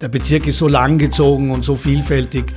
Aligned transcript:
Der 0.00 0.08
Bezirk 0.08 0.46
ist 0.46 0.56
so 0.56 0.66
langgezogen 0.66 1.50
und 1.50 1.62
so 1.62 1.74
vielfältig. 1.74 2.54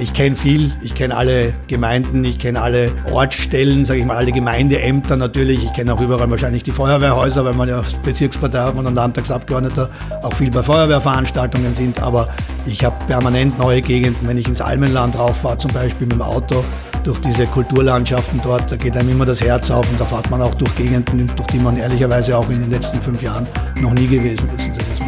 Ich 0.00 0.14
kenne 0.14 0.36
viel, 0.36 0.72
ich 0.82 0.94
kenne 0.94 1.14
alle 1.18 1.52
Gemeinden, 1.66 2.24
ich 2.24 2.38
kenne 2.38 2.62
alle 2.62 2.90
Ortsstellen, 3.12 3.84
sage 3.84 4.00
ich 4.00 4.06
mal, 4.06 4.16
alle 4.16 4.32
Gemeindeämter 4.32 5.18
natürlich. 5.18 5.62
Ich 5.62 5.74
kenne 5.74 5.92
auch 5.92 6.00
überall 6.00 6.30
wahrscheinlich 6.30 6.62
die 6.62 6.70
Feuerwehrhäuser, 6.70 7.44
weil 7.44 7.52
man 7.52 7.68
ja 7.68 7.82
Bezirkspartei 8.04 8.60
hat 8.60 8.74
und 8.74 8.94
Landtagsabgeordneter 8.94 9.90
auch 10.22 10.32
viel 10.32 10.50
bei 10.50 10.62
Feuerwehrveranstaltungen 10.62 11.74
sind. 11.74 12.00
Aber 12.00 12.30
ich 12.64 12.82
habe 12.82 12.96
permanent 13.04 13.58
neue 13.58 13.82
Gegenden, 13.82 14.26
wenn 14.26 14.38
ich 14.38 14.48
ins 14.48 14.62
Almenland 14.62 15.18
rauffahre, 15.18 15.58
zum 15.58 15.74
Beispiel 15.74 16.06
mit 16.06 16.16
dem 16.16 16.22
Auto, 16.22 16.64
durch 17.04 17.18
diese 17.18 17.44
Kulturlandschaften 17.48 18.40
dort, 18.42 18.72
da 18.72 18.76
geht 18.76 18.96
einem 18.96 19.10
immer 19.10 19.26
das 19.26 19.42
Herz 19.42 19.70
auf 19.70 19.86
und 19.90 20.00
da 20.00 20.06
fährt 20.06 20.30
man 20.30 20.40
auch 20.40 20.54
durch 20.54 20.74
Gegenden, 20.74 21.30
durch 21.36 21.48
die 21.48 21.58
man 21.58 21.76
ehrlicherweise 21.76 22.38
auch 22.38 22.48
in 22.48 22.60
den 22.60 22.70
letzten 22.70 23.02
fünf 23.02 23.22
Jahren 23.22 23.46
noch 23.78 23.92
nie 23.92 24.06
gewesen 24.06 24.48
ist. 24.56 25.07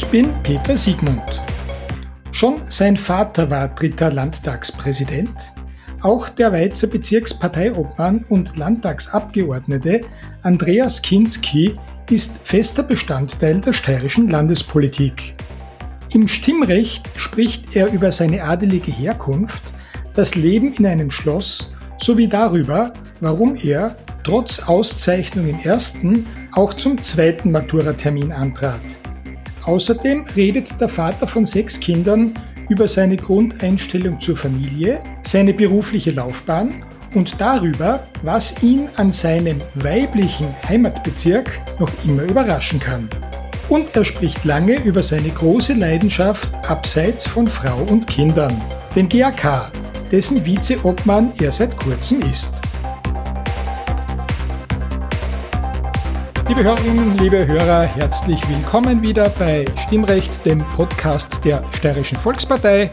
Ich 0.00 0.06
bin 0.06 0.32
Peter 0.44 0.78
Siegmund. 0.78 1.42
Schon 2.30 2.60
sein 2.68 2.96
Vater 2.96 3.50
war 3.50 3.66
dritter 3.66 4.12
Landtagspräsident. 4.12 5.52
Auch 6.02 6.28
der 6.28 6.52
Weizer 6.52 6.86
Bezirksparteiobmann 6.86 8.24
und 8.28 8.56
Landtagsabgeordnete 8.56 10.02
Andreas 10.42 11.02
Kinski 11.02 11.74
ist 12.08 12.38
fester 12.44 12.84
Bestandteil 12.84 13.60
der 13.60 13.72
steirischen 13.72 14.28
Landespolitik. 14.28 15.34
Im 16.12 16.28
Stimmrecht 16.28 17.08
spricht 17.16 17.74
er 17.74 17.90
über 17.92 18.12
seine 18.12 18.44
adelige 18.44 18.92
Herkunft, 18.92 19.72
das 20.14 20.36
Leben 20.36 20.74
in 20.74 20.86
einem 20.86 21.10
Schloss 21.10 21.74
sowie 22.00 22.28
darüber, 22.28 22.92
warum 23.18 23.56
er 23.56 23.96
trotz 24.22 24.60
Auszeichnung 24.60 25.48
im 25.48 25.58
ersten 25.58 26.24
auch 26.52 26.72
zum 26.74 27.02
zweiten 27.02 27.50
Maturatermin 27.50 28.30
antrat. 28.30 28.97
Außerdem 29.68 30.24
redet 30.34 30.80
der 30.80 30.88
Vater 30.88 31.26
von 31.26 31.44
sechs 31.44 31.78
Kindern 31.78 32.32
über 32.70 32.88
seine 32.88 33.18
Grundeinstellung 33.18 34.18
zur 34.18 34.34
Familie, 34.34 34.98
seine 35.24 35.52
berufliche 35.52 36.10
Laufbahn 36.10 36.82
und 37.14 37.38
darüber, 37.38 38.06
was 38.22 38.62
ihn 38.62 38.88
an 38.96 39.12
seinem 39.12 39.58
weiblichen 39.74 40.54
Heimatbezirk 40.66 41.60
noch 41.78 41.90
immer 42.06 42.22
überraschen 42.22 42.80
kann. 42.80 43.10
Und 43.68 43.94
er 43.94 44.04
spricht 44.04 44.42
lange 44.46 44.82
über 44.84 45.02
seine 45.02 45.28
große 45.28 45.74
Leidenschaft 45.74 46.48
abseits 46.66 47.26
von 47.26 47.46
Frau 47.46 47.76
und 47.90 48.06
Kindern, 48.06 48.58
den 48.96 49.06
GAK, 49.06 49.70
dessen 50.10 50.46
Vizeobmann 50.46 51.32
er 51.42 51.52
seit 51.52 51.76
kurzem 51.76 52.22
ist. 52.22 52.62
Liebe 56.48 56.64
Hörerinnen, 56.64 57.18
liebe 57.18 57.46
Hörer, 57.46 57.82
herzlich 57.82 58.40
willkommen 58.48 59.02
wieder 59.02 59.28
bei 59.28 59.66
Stimmrecht, 59.76 60.46
dem 60.46 60.64
Podcast 60.64 61.44
der 61.44 61.62
Steirischen 61.72 62.16
Volkspartei. 62.16 62.90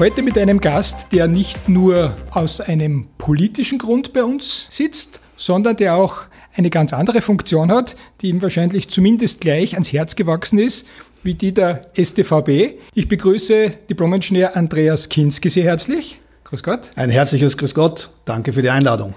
Heute 0.00 0.20
mit 0.20 0.36
einem 0.36 0.60
Gast, 0.60 1.12
der 1.12 1.28
nicht 1.28 1.68
nur 1.68 2.12
aus 2.32 2.60
einem 2.60 3.06
politischen 3.16 3.78
Grund 3.78 4.12
bei 4.12 4.24
uns 4.24 4.66
sitzt, 4.70 5.20
sondern 5.36 5.76
der 5.76 5.94
auch 5.94 6.22
eine 6.56 6.70
ganz 6.70 6.92
andere 6.92 7.20
Funktion 7.20 7.70
hat, 7.70 7.94
die 8.20 8.30
ihm 8.30 8.42
wahrscheinlich 8.42 8.88
zumindest 8.88 9.42
gleich 9.42 9.74
ans 9.74 9.92
Herz 9.92 10.16
gewachsen 10.16 10.58
ist, 10.58 10.88
wie 11.22 11.34
die 11.34 11.54
der 11.54 11.92
STVB. 11.94 12.80
Ich 12.94 13.06
begrüße 13.06 13.70
Diplomingenieur 13.88 14.56
Andreas 14.56 15.08
Kinski 15.08 15.48
sehr 15.50 15.64
herzlich. 15.64 16.20
Grüß 16.42 16.64
Gott. 16.64 16.90
Ein 16.96 17.10
herzliches 17.10 17.56
Grüß 17.56 17.74
Gott. 17.74 18.10
Danke 18.24 18.52
für 18.52 18.62
die 18.62 18.70
Einladung. 18.70 19.14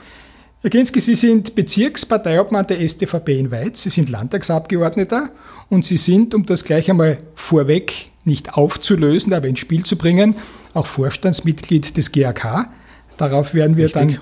Herr 0.63 0.69
Kinski, 0.69 0.99
Sie 0.99 1.15
sind 1.15 1.55
Bezirksparteiobmann 1.55 2.67
der 2.67 2.87
STVP 2.87 3.39
in 3.39 3.49
Weiz, 3.49 3.81
Sie 3.81 3.89
sind 3.89 4.09
Landtagsabgeordneter 4.09 5.31
und 5.69 5.83
Sie 5.83 5.97
sind, 5.97 6.35
um 6.35 6.45
das 6.45 6.63
gleich 6.65 6.87
einmal 6.87 7.17
vorweg 7.33 8.11
nicht 8.25 8.53
aufzulösen, 8.53 9.33
aber 9.33 9.47
ins 9.47 9.57
Spiel 9.57 9.83
zu 9.83 9.97
bringen, 9.97 10.35
auch 10.75 10.85
Vorstandsmitglied 10.85 11.97
des 11.97 12.11
GAK. 12.11 12.69
Darauf 13.17 13.55
werden 13.55 13.75
wir 13.75 13.85
Richtig. 13.85 14.01
dann 14.01 14.19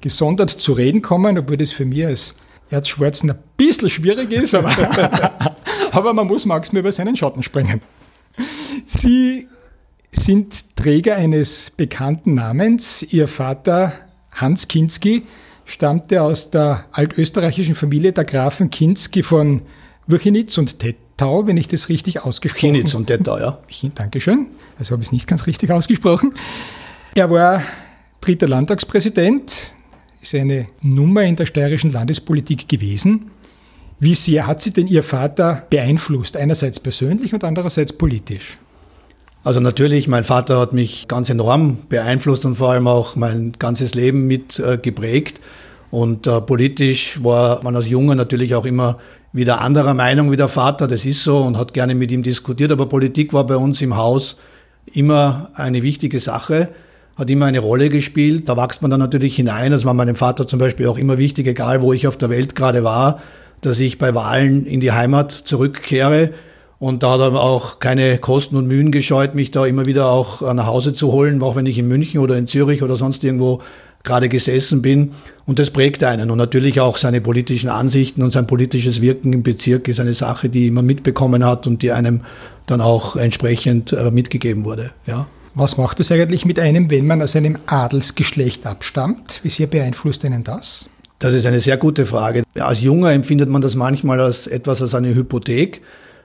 gesondert 0.00 0.48
zu 0.48 0.72
reden 0.72 1.02
kommen, 1.02 1.36
obwohl 1.36 1.58
das 1.58 1.74
für 1.74 1.84
mich 1.84 2.06
als 2.06 2.36
Erzschwarzen 2.70 3.32
ein 3.32 3.38
bisschen 3.58 3.90
schwierig 3.90 4.32
ist, 4.32 4.54
aber, 4.54 4.70
aber 5.92 6.14
man 6.14 6.26
muss 6.26 6.46
maximal 6.46 6.80
über 6.80 6.92
seinen 6.92 7.14
Schatten 7.14 7.42
springen. 7.42 7.82
Sie 8.86 9.48
sind 10.10 10.76
Träger 10.76 11.16
eines 11.16 11.72
bekannten 11.76 12.32
Namens. 12.32 13.02
Ihr 13.02 13.28
Vater 13.28 13.92
Hans 14.32 14.66
Kinski 14.66 15.20
stammte 15.64 16.22
aus 16.22 16.50
der 16.50 16.86
altösterreichischen 16.92 17.74
Familie 17.74 18.12
der 18.12 18.24
Grafen 18.24 18.70
Kinski 18.70 19.22
von 19.22 19.62
Würchenitz 20.06 20.58
und 20.58 20.78
Tettau, 20.78 21.46
wenn 21.46 21.56
ich 21.56 21.68
das 21.68 21.88
richtig 21.88 22.24
ausgesprochen 22.24 22.68
habe. 22.68 22.78
Kinitz 22.78 22.94
und 22.94 23.06
Tettau, 23.06 23.38
ja. 23.38 23.58
Dankeschön. 23.94 24.46
Also 24.78 24.92
habe 24.92 25.02
ich 25.02 25.08
es 25.08 25.12
nicht 25.12 25.26
ganz 25.26 25.46
richtig 25.46 25.70
ausgesprochen. 25.70 26.34
Er 27.14 27.30
war 27.30 27.62
dritter 28.20 28.48
Landtagspräsident, 28.48 29.74
ist 30.20 30.34
eine 30.34 30.66
Nummer 30.82 31.22
in 31.22 31.36
der 31.36 31.46
steirischen 31.46 31.92
Landespolitik 31.92 32.68
gewesen. 32.68 33.30
Wie 34.00 34.14
sehr 34.14 34.46
hat 34.46 34.60
Sie 34.60 34.72
denn 34.72 34.86
Ihr 34.86 35.02
Vater 35.02 35.66
beeinflusst, 35.70 36.36
einerseits 36.36 36.80
persönlich 36.80 37.32
und 37.32 37.44
andererseits 37.44 37.92
politisch? 37.92 38.58
Also 39.44 39.60
natürlich, 39.60 40.08
mein 40.08 40.24
Vater 40.24 40.58
hat 40.58 40.72
mich 40.72 41.06
ganz 41.06 41.28
enorm 41.28 41.76
beeinflusst 41.90 42.46
und 42.46 42.54
vor 42.54 42.70
allem 42.70 42.88
auch 42.88 43.14
mein 43.14 43.52
ganzes 43.58 43.94
Leben 43.94 44.26
mit 44.26 44.58
äh, 44.58 44.78
geprägt. 44.78 45.38
Und 45.90 46.26
äh, 46.26 46.40
politisch 46.40 47.22
war 47.22 47.62
man 47.62 47.76
als 47.76 47.90
Junge 47.90 48.16
natürlich 48.16 48.54
auch 48.54 48.64
immer 48.64 48.98
wieder 49.34 49.60
anderer 49.60 49.92
Meinung 49.92 50.30
wie 50.30 50.38
der 50.38 50.48
Vater, 50.48 50.86
das 50.86 51.04
ist 51.04 51.24
so 51.24 51.42
und 51.42 51.58
hat 51.58 51.74
gerne 51.74 51.94
mit 51.94 52.10
ihm 52.10 52.22
diskutiert. 52.22 52.72
Aber 52.72 52.86
Politik 52.86 53.34
war 53.34 53.46
bei 53.46 53.56
uns 53.56 53.82
im 53.82 53.96
Haus 53.96 54.38
immer 54.94 55.50
eine 55.54 55.82
wichtige 55.82 56.20
Sache, 56.20 56.70
hat 57.16 57.28
immer 57.28 57.44
eine 57.44 57.58
Rolle 57.58 57.90
gespielt. 57.90 58.48
Da 58.48 58.56
wächst 58.56 58.80
man 58.80 58.90
dann 58.90 59.00
natürlich 59.00 59.36
hinein. 59.36 59.72
Das 59.72 59.84
war 59.84 59.92
meinem 59.92 60.16
Vater 60.16 60.46
zum 60.46 60.58
Beispiel 60.58 60.86
auch 60.86 60.96
immer 60.96 61.18
wichtig, 61.18 61.46
egal 61.46 61.82
wo 61.82 61.92
ich 61.92 62.06
auf 62.06 62.16
der 62.16 62.30
Welt 62.30 62.54
gerade 62.54 62.82
war, 62.82 63.20
dass 63.60 63.78
ich 63.78 63.98
bei 63.98 64.14
Wahlen 64.14 64.64
in 64.64 64.80
die 64.80 64.92
Heimat 64.92 65.32
zurückkehre 65.32 66.30
und 66.78 67.02
da 67.02 67.12
hat 67.12 67.20
er 67.20 67.40
auch 67.40 67.78
keine 67.78 68.18
Kosten 68.18 68.56
und 68.56 68.66
Mühen 68.66 68.90
gescheut, 68.90 69.34
mich 69.34 69.50
da 69.50 69.64
immer 69.64 69.86
wieder 69.86 70.08
auch 70.08 70.40
nach 70.54 70.66
Hause 70.66 70.94
zu 70.94 71.12
holen, 71.12 71.42
auch 71.42 71.56
wenn 71.56 71.66
ich 71.66 71.78
in 71.78 71.88
München 71.88 72.20
oder 72.20 72.36
in 72.36 72.46
Zürich 72.46 72.82
oder 72.82 72.96
sonst 72.96 73.24
irgendwo 73.24 73.60
gerade 74.02 74.28
gesessen 74.28 74.82
bin. 74.82 75.12
Und 75.46 75.58
das 75.58 75.70
prägt 75.70 76.04
einen. 76.04 76.30
Und 76.30 76.38
natürlich 76.38 76.80
auch 76.80 76.98
seine 76.98 77.20
politischen 77.20 77.70
Ansichten 77.70 78.22
und 78.22 78.30
sein 78.30 78.46
politisches 78.46 79.00
Wirken 79.00 79.32
im 79.32 79.42
Bezirk 79.42 79.88
ist 79.88 79.98
eine 79.98 80.14
Sache, 80.14 80.48
die 80.48 80.70
man 80.70 80.86
mitbekommen 80.86 81.44
hat 81.44 81.66
und 81.66 81.82
die 81.82 81.90
einem 81.90 82.20
dann 82.66 82.80
auch 82.80 83.16
entsprechend 83.16 83.92
äh, 83.92 84.10
mitgegeben 84.10 84.64
wurde. 84.64 84.90
Ja. 85.06 85.26
Was 85.54 85.76
macht 85.76 86.00
es 86.00 86.10
eigentlich 86.10 86.44
mit 86.44 86.58
einem, 86.58 86.90
wenn 86.90 87.06
man 87.06 87.22
aus 87.22 87.36
einem 87.36 87.56
Adelsgeschlecht 87.66 88.66
abstammt? 88.66 89.40
Wie 89.42 89.50
sehr 89.50 89.68
beeinflusst 89.68 90.24
einen 90.24 90.42
das? 90.44 90.86
Das 91.20 91.32
ist 91.32 91.46
eine 91.46 91.60
sehr 91.60 91.76
gute 91.76 92.06
Frage. 92.06 92.42
Als 92.58 92.82
Junger 92.82 93.12
empfindet 93.12 93.48
man 93.48 93.62
das 93.62 93.76
manchmal 93.76 94.20
als 94.20 94.46
etwas 94.46 94.82
als 94.82 94.94
eine 94.94 95.14
Hypothek 95.14 95.80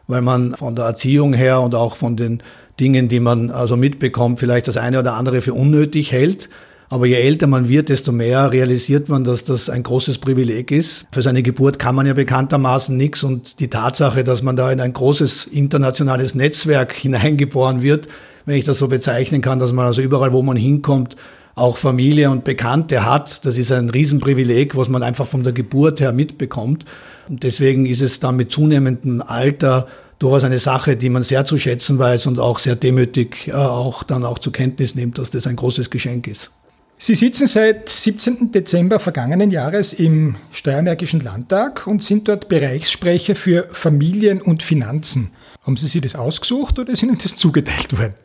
weil 0.10 0.24
man 0.24 0.56
von 0.56 0.76
der 0.76 0.86
Erziehung 0.86 1.34
her 1.34 1.62
und 1.62 1.76
auch 1.76 1.96
von 1.96 2.18
den 2.18 2.42
Dingen, 2.80 3.10
die 3.10 3.20
man 3.20 3.52
also 3.52 3.78
mitbekommt, 3.78 4.40
vielleicht 4.40 4.68
das 4.68 4.76
eine 4.76 5.00
oder 5.00 5.14
andere 5.14 5.42
für 5.42 5.54
unnötig 5.54 6.12
hält. 6.12 6.50
Aber 6.90 7.06
je 7.06 7.16
älter 7.16 7.46
man 7.46 7.70
wird, 7.70 7.90
desto 7.90 8.12
mehr 8.12 8.52
realisiert 8.52 9.08
man, 9.08 9.24
dass 9.24 9.44
das 9.44 9.70
ein 9.70 9.84
großes 9.84 10.18
Privileg 10.18 10.72
ist. 10.72 11.06
Für 11.12 11.22
seine 11.22 11.44
Geburt 11.44 11.78
kann 11.78 11.94
man 11.94 12.08
ja 12.08 12.14
bekanntermaßen 12.14 12.98
nichts 12.98 13.24
und 13.24 13.60
die 13.60 13.68
Tatsache, 13.70 14.24
dass 14.24 14.42
man 14.42 14.56
da 14.56 14.72
in 14.72 14.82
ein 14.82 14.94
großes 14.94 15.46
internationales 15.46 16.34
Netzwerk 16.34 16.92
hineingeboren 16.94 17.84
wird, 17.84 18.08
wenn 18.48 18.58
ich 18.58 18.66
das 18.66 18.80
so 18.80 18.88
bezeichnen 18.88 19.42
kann, 19.42 19.60
dass 19.60 19.74
man 19.74 19.86
also 19.86 20.02
überall, 20.02 20.34
wo 20.34 20.42
man 20.42 20.58
hinkommt, 20.58 21.16
auch 21.60 21.78
Familie 21.78 22.32
und 22.32 22.44
Bekannte 22.44 23.06
hat. 23.06 23.46
Das 23.46 23.58
ist 23.58 23.72
ein 23.72 23.90
Riesenprivileg, 23.90 24.76
was 24.76 24.90
man 24.90 25.04
einfach 25.04 25.28
von 25.28 25.44
der 25.44 25.54
Geburt 25.54 26.00
her 26.00 26.14
mitbekommt. 26.14 26.86
Und 27.28 27.44
deswegen 27.44 27.86
ist 27.86 28.02
es 28.02 28.20
dann 28.20 28.36
mit 28.36 28.52
zunehmendem 28.52 29.22
Alter 29.22 29.88
durchaus 30.20 30.44
eine 30.44 30.60
Sache, 30.60 30.98
die 30.98 31.10
man 31.10 31.24
sehr 31.24 31.46
zu 31.46 31.58
schätzen 31.58 31.98
weiß 31.98 32.28
und 32.28 32.40
auch 32.40 32.60
sehr 32.60 32.76
demütig 32.76 33.48
äh, 33.48 33.54
auch 33.54 34.04
dann 34.04 34.26
auch 34.26 34.40
zur 34.40 34.54
Kenntnis 34.54 34.96
nimmt, 34.96 35.18
dass 35.18 35.32
das 35.32 35.48
ein 35.48 35.56
großes 35.56 35.90
Geschenk 35.90 36.28
ist. 36.28 36.52
Sie 36.98 37.16
sitzen 37.16 37.48
seit 37.48 37.88
17. 37.88 38.52
Dezember 38.52 39.00
vergangenen 39.00 39.52
Jahres 39.52 39.94
im 39.94 40.36
Steiermärkischen 40.52 41.22
Landtag 41.22 41.88
und 41.88 42.04
sind 42.04 42.28
dort 42.28 42.50
Bereichssprecher 42.50 43.36
für 43.36 43.70
Familien 43.72 44.42
und 44.42 44.64
Finanzen. 44.64 45.32
Haben 45.64 45.78
Sie 45.78 45.88
sich 45.88 46.02
das 46.02 46.16
ausgesucht 46.16 46.78
oder 46.78 46.92
ist 46.92 47.02
Ihnen 47.02 47.18
das 47.18 47.38
zugeteilt 47.38 47.98
worden? 47.98 48.16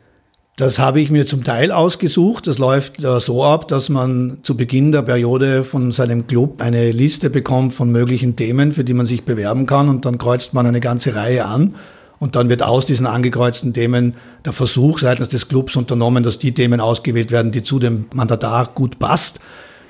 Das 0.56 0.79
habe 0.79 1.01
ich 1.01 1.11
mir 1.11 1.27
zum 1.27 1.43
Teil 1.43 1.73
ausgesucht. 1.73 2.47
Das 2.47 2.59
läuft 2.59 3.03
äh, 3.03 3.19
so 3.19 3.43
ab, 3.43 3.67
dass 3.67 3.89
man 3.89 4.39
zu 4.45 4.56
Beginn 4.56 4.93
der 4.93 5.03
Periode 5.03 5.65
von 5.65 5.91
seinem 5.91 6.29
Club 6.29 6.62
eine 6.62 6.93
Liste 6.93 7.29
bekommt 7.29 7.75
von 7.75 7.91
möglichen 7.91 8.37
Themen, 8.37 8.71
für 8.71 8.85
die 8.85 8.95
man 8.95 9.05
sich 9.05 9.25
bewerben 9.25 9.67
kann 9.67 9.89
und 9.89 10.05
dann 10.05 10.17
kreuzt 10.17 10.55
man 10.55 10.65
eine 10.65 10.79
ganze 10.79 11.17
Reihe 11.17 11.47
an. 11.47 11.75
Und 12.21 12.37
dann 12.37 12.49
wird 12.49 12.62
aus 12.62 12.87
diesen 12.87 13.06
angekreuzten 13.06 13.75
Themen 13.75 14.15
der 14.45 14.53
Versuch 14.53 15.01
seitens 15.01 15.29
des 15.29 15.49
Clubs 15.49 15.75
unternommen, 15.75 16.23
dass 16.23 16.39
die 16.39 16.55
Themen 16.55 16.81
ausgewählt 16.81 17.33
werden, 17.33 17.51
die 17.51 17.65
zu 17.65 17.81
dem 17.81 18.05
Mandatar 18.15 18.71
gut 18.77 19.01
passt. 19.01 19.41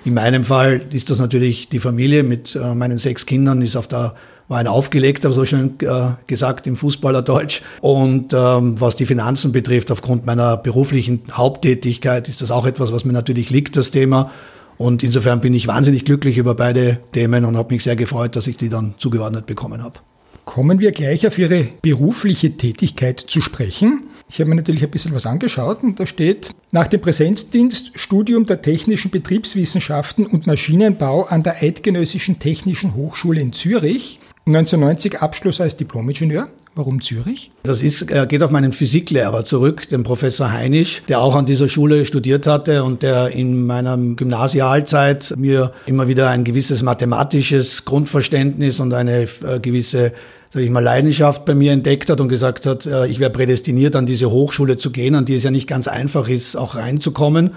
In 0.06 0.14
meinem 0.14 0.44
Fall 0.44 0.80
ist 0.92 1.10
das 1.10 1.18
natürlich 1.18 1.68
die 1.68 1.78
Familie 1.78 2.22
mit 2.22 2.56
äh, 2.56 2.74
meinen 2.74 2.96
sechs 2.96 3.26
Kindern, 3.26 3.60
ist 3.60 3.76
auf 3.76 3.86
der 3.86 4.14
war 4.48 4.58
ein 4.58 4.66
aufgelegter, 4.66 5.30
so 5.30 5.44
schön 5.44 5.74
äh, 5.80 6.10
gesagt 6.26 6.66
im 6.66 6.76
Fußballerdeutsch. 6.76 7.62
Und 7.80 8.32
ähm, 8.34 8.80
was 8.80 8.96
die 8.96 9.06
Finanzen 9.06 9.52
betrifft, 9.52 9.90
aufgrund 9.90 10.26
meiner 10.26 10.56
beruflichen 10.56 11.22
Haupttätigkeit, 11.32 12.28
ist 12.28 12.42
das 12.42 12.50
auch 12.50 12.66
etwas, 12.66 12.92
was 12.92 13.04
mir 13.04 13.12
natürlich 13.12 13.50
liegt, 13.50 13.76
das 13.76 13.90
Thema. 13.90 14.30
Und 14.76 15.02
insofern 15.02 15.40
bin 15.40 15.54
ich 15.54 15.66
wahnsinnig 15.66 16.04
glücklich 16.04 16.36
über 16.36 16.54
beide 16.54 16.98
Themen 17.12 17.44
und 17.44 17.56
habe 17.56 17.72
mich 17.72 17.84
sehr 17.84 17.96
gefreut, 17.96 18.36
dass 18.36 18.46
ich 18.46 18.56
die 18.56 18.68
dann 18.68 18.94
zugeordnet 18.98 19.46
bekommen 19.46 19.82
habe. 19.82 20.00
Kommen 20.44 20.78
wir 20.78 20.92
gleich 20.92 21.26
auf 21.26 21.38
Ihre 21.38 21.68
berufliche 21.80 22.56
Tätigkeit 22.56 23.18
zu 23.18 23.40
sprechen. 23.40 24.08
Ich 24.28 24.40
habe 24.40 24.50
mir 24.50 24.56
natürlich 24.56 24.82
ein 24.82 24.90
bisschen 24.90 25.14
was 25.14 25.26
angeschaut 25.26 25.82
und 25.82 26.00
da 26.00 26.06
steht, 26.06 26.50
nach 26.72 26.86
dem 26.86 27.00
Präsenzdienst 27.00 27.92
Studium 27.94 28.44
der 28.44 28.60
Technischen 28.60 29.10
Betriebswissenschaften 29.10 30.26
und 30.26 30.46
Maschinenbau 30.46 31.24
an 31.24 31.42
der 31.42 31.62
Eidgenössischen 31.62 32.40
Technischen 32.40 32.94
Hochschule 32.94 33.40
in 33.40 33.52
Zürich 33.52 34.18
1990 34.46 35.20
Abschluss 35.20 35.60
als 35.60 35.76
Diplomingenieur. 35.76 36.48
Warum 36.74 37.00
Zürich? 37.00 37.50
Das 37.62 37.82
ist, 37.82 38.08
geht 38.28 38.42
auf 38.42 38.50
meinen 38.50 38.72
Physiklehrer 38.72 39.44
zurück, 39.44 39.88
den 39.88 40.02
Professor 40.02 40.52
Heinisch, 40.52 41.02
der 41.08 41.20
auch 41.20 41.34
an 41.34 41.46
dieser 41.46 41.68
Schule 41.68 42.04
studiert 42.04 42.46
hatte 42.46 42.84
und 42.84 43.02
der 43.02 43.28
in 43.28 43.64
meiner 43.64 43.96
Gymnasialzeit 43.96 45.32
mir 45.38 45.72
immer 45.86 46.08
wieder 46.08 46.28
ein 46.28 46.44
gewisses 46.44 46.82
mathematisches 46.82 47.84
Grundverständnis 47.86 48.80
und 48.80 48.92
eine 48.92 49.22
äh, 49.22 49.60
gewisse 49.62 50.12
sag 50.52 50.62
ich 50.62 50.70
mal, 50.70 50.82
Leidenschaft 50.82 51.44
bei 51.46 51.54
mir 51.54 51.72
entdeckt 51.72 52.10
hat 52.10 52.20
und 52.20 52.28
gesagt 52.28 52.66
hat, 52.66 52.86
äh, 52.86 53.06
ich 53.06 53.18
wäre 53.18 53.30
prädestiniert, 53.30 53.96
an 53.96 54.06
diese 54.06 54.30
Hochschule 54.30 54.76
zu 54.76 54.90
gehen, 54.90 55.14
an 55.14 55.24
die 55.24 55.36
es 55.36 55.42
ja 55.42 55.50
nicht 55.50 55.66
ganz 55.66 55.88
einfach 55.88 56.28
ist, 56.28 56.56
auch 56.56 56.76
reinzukommen. 56.76 57.50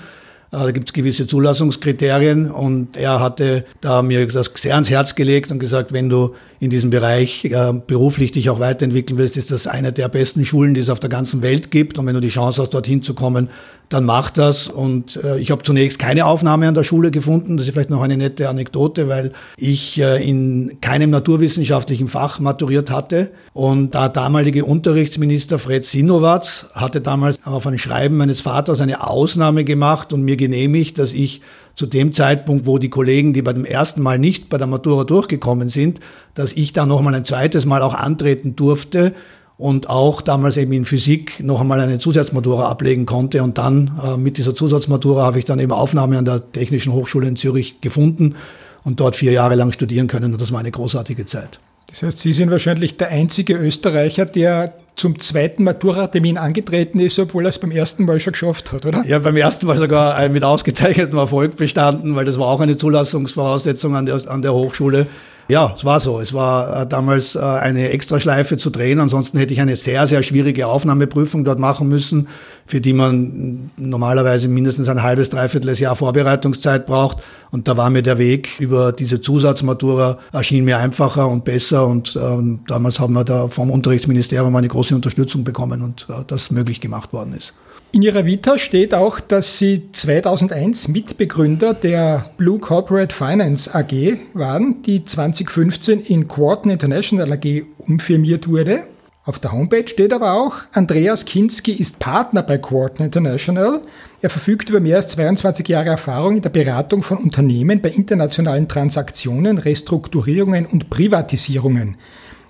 Äh, 0.51 0.57
da 0.57 0.71
gibt 0.71 0.89
es 0.89 0.94
gewisse 0.94 1.27
Zulassungskriterien 1.27 2.49
und 2.51 2.95
er 2.97 3.19
hatte 3.19 3.65
da 3.81 4.01
mir 4.01 4.25
das 4.27 4.51
sehr 4.55 4.75
ans 4.75 4.89
Herz 4.89 5.15
gelegt 5.15 5.51
und 5.51 5.59
gesagt, 5.59 5.91
wenn 5.91 6.09
du 6.09 6.35
in 6.59 6.69
diesem 6.69 6.89
Bereich 6.89 7.45
äh, 7.45 7.73
beruflich 7.85 8.31
dich 8.31 8.49
auch 8.49 8.59
weiterentwickeln 8.59 9.17
willst, 9.17 9.38
ist 9.38 9.51
das 9.51 9.67
eine 9.67 9.91
der 9.91 10.07
besten 10.07 10.45
Schulen, 10.45 10.73
die 10.73 10.81
es 10.81 10.89
auf 10.89 10.99
der 10.99 11.09
ganzen 11.09 11.41
Welt 11.41 11.69
gibt. 11.69 11.97
Und 11.97 12.05
wenn 12.05 12.15
du 12.15 12.21
die 12.21 12.29
Chance 12.29 12.61
hast, 12.61 12.73
dorthin 12.73 13.01
zu 13.01 13.13
kommen, 13.13 13.49
dann 13.89 14.06
mach 14.06 14.30
das. 14.30 14.68
Und 14.68 15.18
äh, 15.24 15.39
ich 15.39 15.51
habe 15.51 15.63
zunächst 15.63 16.00
keine 16.00 16.25
Aufnahme 16.25 16.68
an 16.68 16.74
der 16.74 16.84
Schule 16.84 17.12
gefunden. 17.12 17.57
Das 17.57 17.68
ist 17.68 17.74
vielleicht 17.74 17.89
noch 17.89 18.01
eine 18.01 18.18
nette 18.18 18.50
Anekdote, 18.50 19.07
weil 19.07 19.31
ich 19.57 20.00
äh, 20.00 20.28
in 20.28 20.80
keinem 20.81 21.10
naturwissenschaftlichen 21.10 22.10
Fach 22.10 22.39
maturiert 22.39 22.92
hatte. 22.92 23.31
Und 23.54 23.94
der 23.94 24.10
damalige 24.10 24.66
Unterrichtsminister 24.66 25.60
Fred 25.60 25.86
Sinowatz 25.86 26.68
hatte 26.74 27.01
damals 27.01 27.39
auf 27.45 27.66
ein 27.68 27.78
Schreiben 27.78 28.18
meines 28.18 28.42
Vaters 28.42 28.81
eine 28.81 29.07
Ausnahme 29.07 29.63
gemacht 29.63 30.13
und 30.13 30.24
mir 30.24 30.38
genehmigt, 30.38 31.00
dass 31.00 31.13
ich 31.13 31.42
zu 31.78 31.86
dem 31.86 32.12
Zeitpunkt, 32.12 32.66
wo 32.66 32.80
die 32.80 32.90
Kollegen, 32.90 33.33
die 33.33 33.44
bei 33.44 33.54
dem 33.54 33.63
ersten 33.63 34.01
Mal 34.01 34.18
nicht 34.18 34.50
bei 34.50 34.57
der 34.57 34.66
Matura 34.66 35.04
durchgekommen 35.04 35.69
sind, 35.69 36.00
dass 36.33 36.54
ich 36.54 36.74
da 36.74 36.88
noch 36.88 37.01
mal 37.01 37.13
ein 37.13 37.24
zweites 37.24 37.68
Mal 37.68 37.83
auch 37.83 37.94
antreten 37.94 38.56
durfte 38.56 39.13
und 39.57 39.89
auch 39.89 40.21
damals 40.21 40.57
eben 40.57 40.71
in 40.74 40.86
Physik 40.86 41.44
noch 41.44 41.62
einmal 41.62 41.80
eine 41.80 41.98
Zusatzmatura 41.98 42.69
ablegen 42.69 43.06
konnte. 43.06 43.42
Und 43.42 43.57
dann 43.57 44.00
äh, 44.04 44.18
mit 44.18 44.38
dieser 44.38 44.56
Zusatzmatura 44.56 45.24
habe 45.24 45.39
ich 45.39 45.45
dann 45.45 45.59
eben 45.59 45.71
Aufnahme 45.71 46.18
an 46.18 46.25
der 46.25 46.51
Technischen 46.51 46.94
Hochschule 46.94 47.27
in 47.27 47.36
Zürich 47.36 47.81
gefunden 47.81 48.36
und 48.83 49.00
dort 49.00 49.15
vier 49.15 49.31
Jahre 49.31 49.56
lang 49.56 49.71
studieren 49.71 50.07
können. 50.07 50.33
Und 50.33 50.42
das 50.42 50.51
war 50.51 50.59
eine 50.59 50.71
großartige 50.71 51.25
Zeit. 51.25 51.59
Das 51.88 52.04
heißt, 52.04 52.19
Sie 52.19 52.33
sind 52.33 52.51
wahrscheinlich 52.51 52.98
der 52.98 53.09
einzige 53.09 53.56
Österreicher, 53.56 54.25
der 54.25 54.74
zum 54.95 55.19
zweiten 55.19 55.63
Matura-Termin 55.63 56.38
angetreten 56.38 57.00
ist, 57.00 57.18
obwohl 57.18 57.45
er 57.45 57.50
es 57.50 57.59
beim 57.59 57.71
ersten 57.71 58.06
Mal 58.06 58.19
schon 58.19 58.33
geschafft 58.33 58.71
hat, 58.71 58.86
oder? 58.86 59.06
Ja, 59.06 59.19
beim 59.19 59.38
ersten 59.38 59.68
Mal 59.68 59.77
sogar 59.77 60.27
mit 60.30 60.44
ausgezeichnetem 60.44 61.18
Erfolg 61.18 61.56
bestanden, 61.56 62.15
weil 62.15 62.25
das 62.25 62.38
war 62.38 62.48
auch 62.48 62.59
eine 62.59 62.77
Zulassungsvoraussetzung 62.77 63.95
an 63.95 64.06
der, 64.06 64.19
an 64.27 64.42
der 64.42 64.54
Hochschule. 64.54 65.07
Ja, 65.49 65.73
es 65.75 65.85
war 65.85 66.01
so. 66.01 66.19
Es 66.19 66.33
war 66.33 66.81
äh, 66.81 66.88
damals 66.88 67.35
äh, 67.35 67.39
eine 67.39 67.89
Extraschleife 67.89 68.57
zu 68.57 68.69
drehen. 68.69 68.99
Ansonsten 68.99 69.38
hätte 69.38 69.53
ich 69.53 69.61
eine 69.61 69.77
sehr, 69.77 70.05
sehr 70.05 70.21
schwierige 70.21 70.67
Aufnahmeprüfung 70.67 71.45
dort 71.45 71.57
machen 71.57 71.88
müssen, 71.88 72.27
für 72.65 72.81
die 72.81 72.91
man 72.91 73.71
normalerweise 73.77 74.49
mindestens 74.49 74.89
ein 74.89 75.03
halbes, 75.03 75.29
dreiviertel 75.29 75.73
Jahr 75.75 75.95
Vorbereitungszeit 75.95 76.85
braucht. 76.85 77.19
Und 77.49 77.69
da 77.69 77.77
war 77.77 77.89
mir 77.89 78.01
der 78.01 78.17
Weg 78.17 78.59
über 78.59 78.91
diese 78.91 79.21
Zusatzmatura 79.21 80.17
erschien 80.33 80.65
mir 80.65 80.79
einfacher 80.79 81.29
und 81.29 81.45
besser. 81.45 81.88
Und 81.88 82.19
ähm, 82.21 82.59
damals 82.67 82.99
haben 82.99 83.13
wir 83.13 83.23
da 83.23 83.47
vom 83.47 83.71
Unterrichtsministerium 83.71 84.53
eine 84.53 84.67
große 84.67 84.95
Unterstützung 84.95 85.45
bekommen 85.45 85.81
und 85.81 86.07
äh, 86.09 86.25
das 86.27 86.51
möglich 86.51 86.81
gemacht 86.81 87.13
worden 87.13 87.33
ist. 87.33 87.53
In 87.97 88.03
Ihrer 88.03 88.27
Vita 88.27 88.59
steht 88.59 88.94
auch, 88.94 89.19
dass 89.19 89.57
Sie 89.57 89.91
2001 89.91 90.88
Mitbegründer 90.89 91.73
der 91.73 92.29
Blue 92.38 92.59
Corporate 92.59 93.11
Finance 93.11 93.73
AG 93.73 94.19
waren, 94.35 94.83
die 94.83 95.03
2015 95.03 96.01
in 96.01 96.27
Quarton 96.27 96.69
International 96.69 97.33
AG 97.33 97.63
umfirmiert 97.79 98.47
wurde. 98.47 98.83
Auf 99.25 99.39
der 99.39 99.51
Homepage 99.51 99.88
steht 99.88 100.13
aber 100.13 100.33
auch, 100.33 100.57
Andreas 100.73 101.25
Kinski 101.25 101.71
ist 101.71 101.97
Partner 101.97 102.44
bei 102.44 102.59
Quarton 102.59 103.07
International. 103.07 103.81
Er 104.21 104.29
verfügt 104.29 104.69
über 104.69 104.79
mehr 104.79 104.97
als 104.97 105.07
22 105.07 105.67
Jahre 105.67 105.89
Erfahrung 105.89 106.35
in 106.35 106.44
der 106.44 106.49
Beratung 106.49 107.01
von 107.01 107.17
Unternehmen 107.17 107.81
bei 107.81 107.89
internationalen 107.89 108.67
Transaktionen, 108.67 109.57
Restrukturierungen 109.57 110.67
und 110.67 110.91
Privatisierungen. 110.91 111.95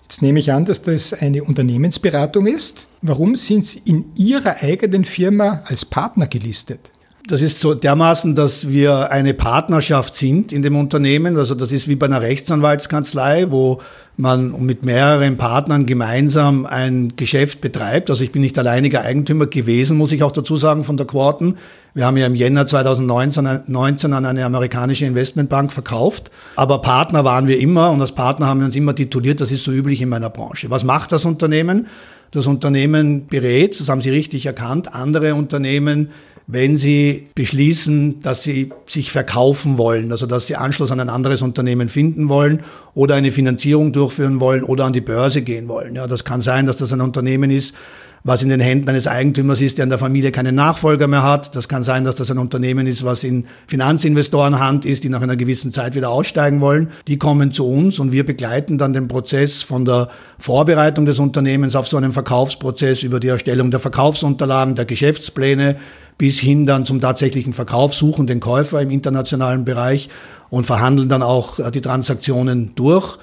Jetzt 0.10 0.22
nehme 0.22 0.40
ich 0.40 0.54
an, 0.54 0.64
dass 0.64 0.82
das 0.82 1.14
eine 1.14 1.44
Unternehmensberatung 1.44 2.48
ist. 2.48 2.88
Warum 3.02 3.36
sind 3.36 3.66
Sie 3.66 3.82
in 3.84 4.06
Ihrer 4.16 4.64
eigenen 4.64 5.04
Firma 5.04 5.64
als 5.66 5.84
Partner 5.84 6.28
gelistet? 6.28 6.92
Das 7.28 7.42
ist 7.42 7.60
so 7.60 7.74
dermaßen, 7.74 8.36
dass 8.36 8.70
wir 8.70 9.12
eine 9.12 9.34
Partnerschaft 9.34 10.16
sind 10.16 10.54
in 10.54 10.62
dem 10.62 10.78
Unternehmen. 10.78 11.36
Also 11.36 11.56
das 11.56 11.74
ist 11.74 11.90
wie 11.90 11.98
bei 11.98 12.06
einer 12.06 12.22
Rechtsanwaltskanzlei, 12.22 13.52
wo 13.52 13.82
man 14.16 14.66
mit 14.66 14.86
mehreren 14.86 15.36
Partnern 15.36 15.86
gemeinsam 15.86 16.66
ein 16.66 17.18
Geschäft 17.18 17.60
betreibt. 17.60 18.10
Also 18.10 18.24
ich 18.24 18.32
bin 18.32 18.42
nicht 18.42 18.58
alleiniger 18.58 19.02
Eigentümer 19.02 19.48
gewesen, 19.48 19.98
muss 19.98 20.14
ich 20.14 20.24
auch 20.24 20.32
dazu 20.32 20.56
sagen, 20.56 20.86
von 20.86 20.96
der 20.96 21.06
Quarten. 21.06 21.56
Wir 21.94 22.06
haben 22.06 22.16
ja 22.16 22.28
im 22.28 22.36
Jänner 22.36 22.66
2019 22.66 23.64
19 23.68 24.14
an 24.14 24.26
eine 24.26 24.46
amerikanische 24.46 25.06
Investmentbank 25.06 25.74
verkauft. 25.74 26.32
Aber 26.56 26.80
Partner 26.80 27.26
waren 27.26 27.48
wir 27.48 27.60
immer 27.60 27.92
und 27.92 28.00
als 28.00 28.14
Partner 28.14 28.46
haben 28.48 28.62
wir 28.62 28.68
uns 28.68 28.76
immer 28.78 28.96
tituliert. 28.96 29.42
Das 29.42 29.52
ist 29.52 29.66
so 29.66 29.74
üblich 29.74 30.02
in 30.02 30.08
meiner 30.08 30.30
Branche. 30.30 30.70
Was 30.70 30.86
macht 30.86 31.12
das 31.12 31.26
Unternehmen? 31.26 31.88
Das 32.32 32.48
Unternehmen 32.48 33.28
berät, 33.28 33.80
das 33.80 33.90
haben 33.90 34.02
Sie 34.02 34.10
richtig 34.10 34.46
erkannt, 34.46 34.94
andere 34.94 35.36
Unternehmen 35.36 36.10
wenn 36.48 36.78
sie 36.78 37.28
beschließen, 37.36 38.22
dass 38.22 38.42
sie 38.42 38.72
sich 38.86 39.12
verkaufen 39.12 39.78
wollen, 39.78 40.14
also 40.14 40.26
dass 40.26 40.48
sie 40.48 40.56
Anschluss 40.56 40.92
an 40.92 41.02
ein 41.02 41.10
anderes 41.10 41.42
Unternehmen 41.42 41.90
finden 41.90 42.30
wollen 42.30 42.62
oder 42.94 43.16
eine 43.16 43.32
Finanzierung 43.32 43.92
durchführen 43.92 44.40
wollen 44.40 44.64
oder 44.64 44.86
an 44.86 44.94
die 44.94 45.02
Börse 45.02 45.42
gehen 45.42 45.68
wollen. 45.68 45.96
Ja, 45.96 46.08
das 46.08 46.24
kann 46.24 46.42
sein, 46.42 46.66
dass 46.66 46.78
das 46.78 46.94
ein 46.94 47.02
Unternehmen 47.02 47.52
ist, 47.52 47.76
was 48.24 48.44
in 48.44 48.50
den 48.50 48.60
Händen 48.60 48.90
eines 48.90 49.08
Eigentümers 49.08 49.62
ist, 49.62 49.78
der 49.78 49.84
in 49.84 49.90
der 49.90 50.00
Familie 50.00 50.32
keinen 50.32 50.56
Nachfolger 50.56 51.08
mehr 51.08 51.24
hat. 51.24 51.56
Das 51.56 51.70
kann 51.70 51.84
sein, 51.84 52.04
dass 52.04 52.16
das 52.16 52.32
ein 52.32 52.38
Unternehmen 52.38 52.88
ist, 52.88 53.06
was 53.06 53.24
in 53.24 53.46
Finanzinvestorenhand 53.68 54.86
ist, 54.86 55.04
die 55.04 55.10
nach 55.10 55.22
einer 55.22 55.36
gewissen 55.36 55.72
Zeit 55.72 55.96
wieder 55.96 56.10
aussteigen 56.10 56.60
wollen. 56.62 56.90
Die 57.08 57.18
kommen 57.18 57.52
zu 57.52 57.70
uns 57.70 58.00
und 58.00 58.12
wir 58.12 58.26
begleiten 58.26 58.78
dann 58.78 58.94
den 58.94 59.08
Prozess 59.08 59.64
von 59.64 59.86
der 59.86 60.10
Vorbereitung 60.40 61.06
des 61.06 61.20
Unternehmens 61.20 61.76
auf 61.76 61.88
so 61.88 61.98
einen 61.98 62.12
Verkaufsprozess 62.12 63.04
über 63.04 63.20
die 63.20 63.30
Erstellung 63.30 63.72
der 63.72 63.80
Verkaufsunterlagen, 63.80 64.76
der 64.76 64.86
Geschäftspläne, 64.86 65.76
bis 66.18 66.40
hin 66.40 66.66
dann 66.66 66.86
zum 66.86 67.00
tatsächlichen 67.00 67.54
Verkauf, 67.54 67.94
suchen 67.94 68.28
den 68.28 68.40
Käufer 68.40 68.82
im 68.82 68.90
internationalen 68.90 69.66
Bereich 69.66 70.10
und 70.50 70.66
verhandeln 70.66 71.10
dann 71.10 71.24
auch 71.24 71.60
äh, 71.60 71.72
die 71.72 71.82
Transaktionen 71.82 72.74
durch. 72.76 73.18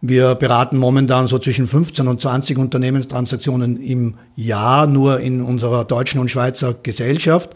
Wir 0.00 0.36
beraten 0.36 0.78
momentan 0.78 1.26
so 1.26 1.38
zwischen 1.40 1.66
15 1.66 2.06
und 2.06 2.20
20 2.20 2.56
Unternehmenstransaktionen 2.56 3.80
im 3.82 4.14
Jahr 4.36 4.86
nur 4.86 5.18
in 5.18 5.42
unserer 5.42 5.84
deutschen 5.84 6.20
und 6.20 6.30
Schweizer 6.30 6.74
Gesellschaft. 6.74 7.50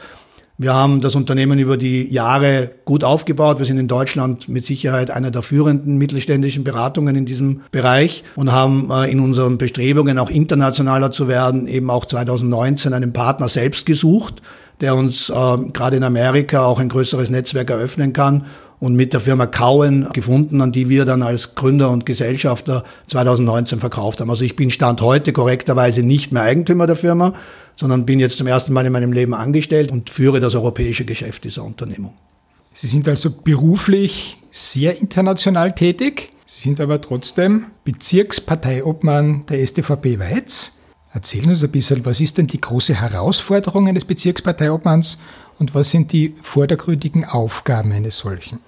Wir 0.58 0.74
haben 0.74 1.00
das 1.00 1.14
Unternehmen 1.14 1.58
über 1.58 1.76
die 1.76 2.12
Jahre 2.12 2.70
gut 2.84 3.04
aufgebaut. 3.04 3.58
Wir 3.58 3.66
sind 3.66 3.78
in 3.78 3.88
Deutschland 3.88 4.48
mit 4.48 4.64
Sicherheit 4.64 5.10
einer 5.10 5.30
der 5.30 5.42
führenden 5.42 5.98
mittelständischen 5.98 6.62
Beratungen 6.62 7.16
in 7.16 7.26
diesem 7.26 7.62
Bereich 7.70 8.22
und 8.36 8.52
haben 8.52 8.90
äh, 8.90 9.10
in 9.10 9.20
unseren 9.20 9.56
Bestrebungen 9.56 10.18
auch 10.18 10.30
internationaler 10.30 11.10
zu 11.10 11.26
werden 11.26 11.66
eben 11.68 11.90
auch 11.90 12.04
2019 12.04 12.92
einen 12.92 13.12
Partner 13.12 13.48
selbst 13.48 13.86
gesucht, 13.86 14.42
der 14.82 14.94
uns 14.94 15.30
äh, 15.30 15.56
gerade 15.72 15.96
in 15.96 16.04
Amerika 16.04 16.66
auch 16.66 16.78
ein 16.78 16.90
größeres 16.90 17.30
Netzwerk 17.30 17.70
eröffnen 17.70 18.12
kann 18.12 18.44
und 18.80 18.96
mit 18.96 19.12
der 19.12 19.20
Firma 19.20 19.46
Cowen 19.46 20.08
gefunden, 20.12 20.60
an 20.60 20.72
die 20.72 20.88
wir 20.88 21.04
dann 21.04 21.22
als 21.22 21.54
Gründer 21.54 21.88
und 21.90 22.04
Gesellschafter 22.04 22.82
2019 23.06 23.78
verkauft 23.78 24.20
haben. 24.20 24.28
Also 24.28 24.44
ich 24.44 24.56
bin 24.56 24.70
Stand 24.70 25.00
heute 25.00 25.32
korrekterweise 25.32 26.02
nicht 26.02 26.32
mehr 26.32 26.42
Eigentümer 26.42 26.88
der 26.88 26.96
Firma, 26.96 27.32
sondern 27.76 28.04
bin 28.04 28.18
jetzt 28.18 28.38
zum 28.38 28.48
ersten 28.48 28.72
Mal 28.72 28.84
in 28.84 28.92
meinem 28.92 29.12
Leben 29.12 29.34
angestellt 29.34 29.92
und 29.92 30.10
führe 30.10 30.40
das 30.40 30.56
europäische 30.56 31.04
Geschäft 31.04 31.44
dieser 31.44 31.62
Unternehmung. 31.62 32.14
Sie 32.72 32.88
sind 32.88 33.06
also 33.06 33.30
beruflich 33.30 34.38
sehr 34.50 35.00
international 35.00 35.72
tätig. 35.76 36.30
Sie 36.46 36.62
sind 36.62 36.80
aber 36.80 37.00
trotzdem 37.00 37.66
Bezirksparteiobmann 37.84 39.46
der 39.46 39.64
STVP 39.64 40.18
Weiz. 40.18 40.78
Erzählen 41.14 41.50
uns 41.50 41.62
ein 41.62 41.70
bisschen, 41.70 42.04
was 42.06 42.20
ist 42.20 42.38
denn 42.38 42.46
die 42.46 42.60
große 42.60 42.94
Herausforderung 42.94 43.86
eines 43.86 44.04
Bezirksparteiobmanns 44.04 45.18
und 45.58 45.74
was 45.74 45.90
sind 45.90 46.12
die 46.12 46.34
vordergründigen 46.42 47.26
Aufgaben 47.26 47.92
eines 47.92 48.18
solchen? 48.18 48.60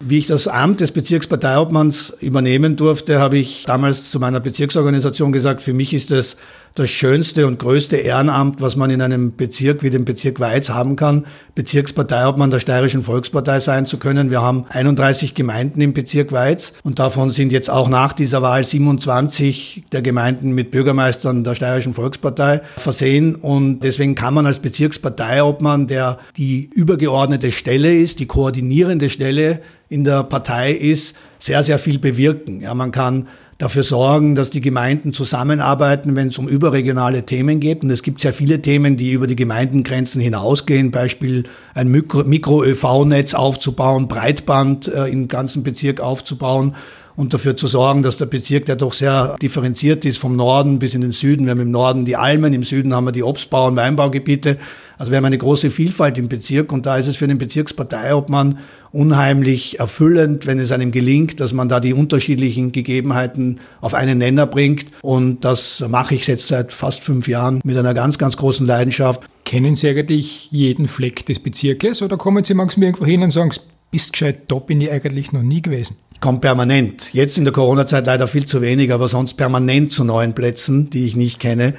Wie 0.00 0.18
ich 0.18 0.26
das 0.26 0.46
Amt 0.46 0.80
des 0.80 0.92
Bezirksparteihauptmanns 0.92 2.10
übernehmen 2.20 2.76
durfte, 2.76 3.18
habe 3.18 3.36
ich 3.36 3.64
damals 3.66 4.12
zu 4.12 4.20
meiner 4.20 4.38
Bezirksorganisation 4.38 5.32
gesagt, 5.32 5.60
für 5.60 5.72
mich 5.72 5.92
ist 5.92 6.12
es 6.12 6.36
das 6.74 6.90
schönste 6.90 7.46
und 7.46 7.58
größte 7.58 7.96
Ehrenamt, 7.96 8.60
was 8.60 8.76
man 8.76 8.90
in 8.90 9.02
einem 9.02 9.36
Bezirk 9.36 9.82
wie 9.82 9.90
dem 9.90 10.04
Bezirk 10.04 10.40
Weiz 10.40 10.70
haben 10.70 10.96
kann, 10.96 11.26
Bezirksparteihauptmann 11.54 12.50
der 12.50 12.60
Steirischen 12.60 13.02
Volkspartei 13.02 13.60
sein 13.60 13.86
zu 13.86 13.98
können. 13.98 14.30
Wir 14.30 14.42
haben 14.42 14.64
31 14.68 15.34
Gemeinden 15.34 15.80
im 15.80 15.92
Bezirk 15.92 16.32
Weiz 16.32 16.72
und 16.82 16.98
davon 16.98 17.30
sind 17.30 17.52
jetzt 17.52 17.70
auch 17.70 17.88
nach 17.88 18.12
dieser 18.12 18.42
Wahl 18.42 18.64
27 18.64 19.84
der 19.92 20.02
Gemeinden 20.02 20.52
mit 20.52 20.70
Bürgermeistern 20.70 21.44
der 21.44 21.54
Steirischen 21.54 21.94
Volkspartei 21.94 22.60
versehen 22.76 23.34
und 23.34 23.80
deswegen 23.80 24.14
kann 24.14 24.34
man 24.34 24.46
als 24.46 24.60
Bezirksparteihauptmann, 24.60 25.86
der 25.86 26.18
die 26.36 26.70
übergeordnete 26.72 27.50
Stelle 27.50 27.94
ist, 27.94 28.20
die 28.20 28.26
koordinierende 28.26 29.10
Stelle 29.10 29.60
in 29.88 30.04
der 30.04 30.22
Partei 30.22 30.72
ist, 30.72 31.16
sehr, 31.38 31.62
sehr 31.62 31.78
viel 31.78 31.98
bewirken. 31.98 32.60
Ja, 32.60 32.74
man 32.74 32.92
kann 32.92 33.28
dafür 33.58 33.82
sorgen, 33.82 34.36
dass 34.36 34.50
die 34.50 34.60
Gemeinden 34.60 35.12
zusammenarbeiten, 35.12 36.14
wenn 36.14 36.28
es 36.28 36.38
um 36.38 36.48
überregionale 36.48 37.26
Themen 37.26 37.58
geht. 37.58 37.82
Und 37.82 37.90
es 37.90 38.04
gibt 38.04 38.20
sehr 38.20 38.32
viele 38.32 38.62
Themen, 38.62 38.96
die 38.96 39.12
über 39.12 39.26
die 39.26 39.36
Gemeindengrenzen 39.36 40.20
hinausgehen. 40.20 40.92
Beispiel 40.92 41.44
ein 41.74 41.90
Mikro-ÖV-Netz 41.90 43.34
aufzubauen, 43.34 44.06
Breitband 44.06 44.86
äh, 44.86 45.06
im 45.06 45.26
ganzen 45.26 45.64
Bezirk 45.64 46.00
aufzubauen 46.00 46.76
und 47.18 47.34
dafür 47.34 47.56
zu 47.56 47.66
sorgen, 47.66 48.04
dass 48.04 48.16
der 48.16 48.26
Bezirk, 48.26 48.66
der 48.66 48.76
doch 48.76 48.92
sehr 48.92 49.36
differenziert 49.42 50.04
ist, 50.04 50.18
vom 50.18 50.36
Norden 50.36 50.78
bis 50.78 50.94
in 50.94 51.00
den 51.00 51.10
Süden. 51.10 51.46
Wir 51.46 51.50
haben 51.50 51.60
im 51.60 51.72
Norden 51.72 52.04
die 52.04 52.14
Almen, 52.14 52.54
im 52.54 52.62
Süden 52.62 52.94
haben 52.94 53.06
wir 53.06 53.12
die 53.12 53.24
Obstbau- 53.24 53.66
und 53.66 53.74
Weinbaugebiete. 53.74 54.56
Also 54.98 55.10
wir 55.10 55.16
haben 55.16 55.24
eine 55.24 55.36
große 55.36 55.72
Vielfalt 55.72 56.16
im 56.16 56.28
Bezirk 56.28 56.70
und 56.70 56.86
da 56.86 56.96
ist 56.96 57.08
es 57.08 57.16
für 57.16 57.26
den 57.26 57.38
Bezirksparteiobmann 57.38 58.60
unheimlich 58.92 59.80
erfüllend, 59.80 60.46
wenn 60.46 60.60
es 60.60 60.70
einem 60.70 60.92
gelingt, 60.92 61.40
dass 61.40 61.52
man 61.52 61.68
da 61.68 61.80
die 61.80 61.92
unterschiedlichen 61.92 62.70
Gegebenheiten 62.70 63.58
auf 63.80 63.94
einen 63.94 64.18
Nenner 64.18 64.46
bringt. 64.46 64.86
Und 65.02 65.44
das 65.44 65.84
mache 65.88 66.14
ich 66.14 66.24
jetzt 66.28 66.46
seit 66.46 66.72
fast 66.72 67.00
fünf 67.00 67.26
Jahren 67.26 67.60
mit 67.64 67.76
einer 67.76 67.94
ganz, 67.94 68.18
ganz 68.18 68.36
großen 68.36 68.64
Leidenschaft. 68.64 69.22
Kennen 69.44 69.74
Sie 69.74 69.88
eigentlich 69.88 70.52
jeden 70.52 70.86
Fleck 70.86 71.26
des 71.26 71.40
Bezirkes 71.40 72.00
oder 72.00 72.16
kommen 72.16 72.44
Sie 72.44 72.54
manchmal 72.54 72.86
irgendwo 72.86 73.06
hin 73.06 73.24
und 73.24 73.32
sagen, 73.32 73.50
bist 73.90 74.12
gescheit, 74.12 74.42
da 74.48 74.60
bin 74.60 74.80
ich 74.80 74.92
eigentlich 74.92 75.32
noch 75.32 75.42
nie 75.42 75.62
gewesen? 75.62 75.96
Ich 76.18 76.20
komme 76.20 76.40
permanent. 76.40 77.14
Jetzt 77.14 77.38
in 77.38 77.44
der 77.44 77.52
Corona-Zeit 77.52 78.06
leider 78.06 78.26
viel 78.26 78.44
zu 78.44 78.60
wenig, 78.60 78.92
aber 78.92 79.06
sonst 79.06 79.34
permanent 79.34 79.92
zu 79.92 80.02
neuen 80.02 80.34
Plätzen, 80.34 80.90
die 80.90 81.06
ich 81.06 81.14
nicht 81.14 81.38
kenne. 81.38 81.74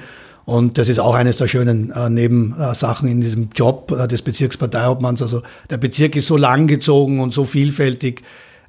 Und 0.45 0.77
das 0.77 0.87
ist 0.87 0.99
auch 0.99 1.13
eines 1.13 1.35
der 1.35 1.49
schönen 1.49 1.91
äh, 1.91 2.09
Nebensachen 2.09 3.09
in 3.09 3.19
diesem 3.19 3.49
Job 3.53 3.91
äh, 3.91 4.07
des 4.07 4.21
Bezirksparteihauptmanns. 4.21 5.21
Also 5.21 5.41
der 5.69 5.75
Bezirk 5.75 6.15
ist 6.15 6.27
so 6.27 6.37
langgezogen 6.37 7.19
und 7.19 7.33
so 7.33 7.43
vielfältig. 7.43 8.21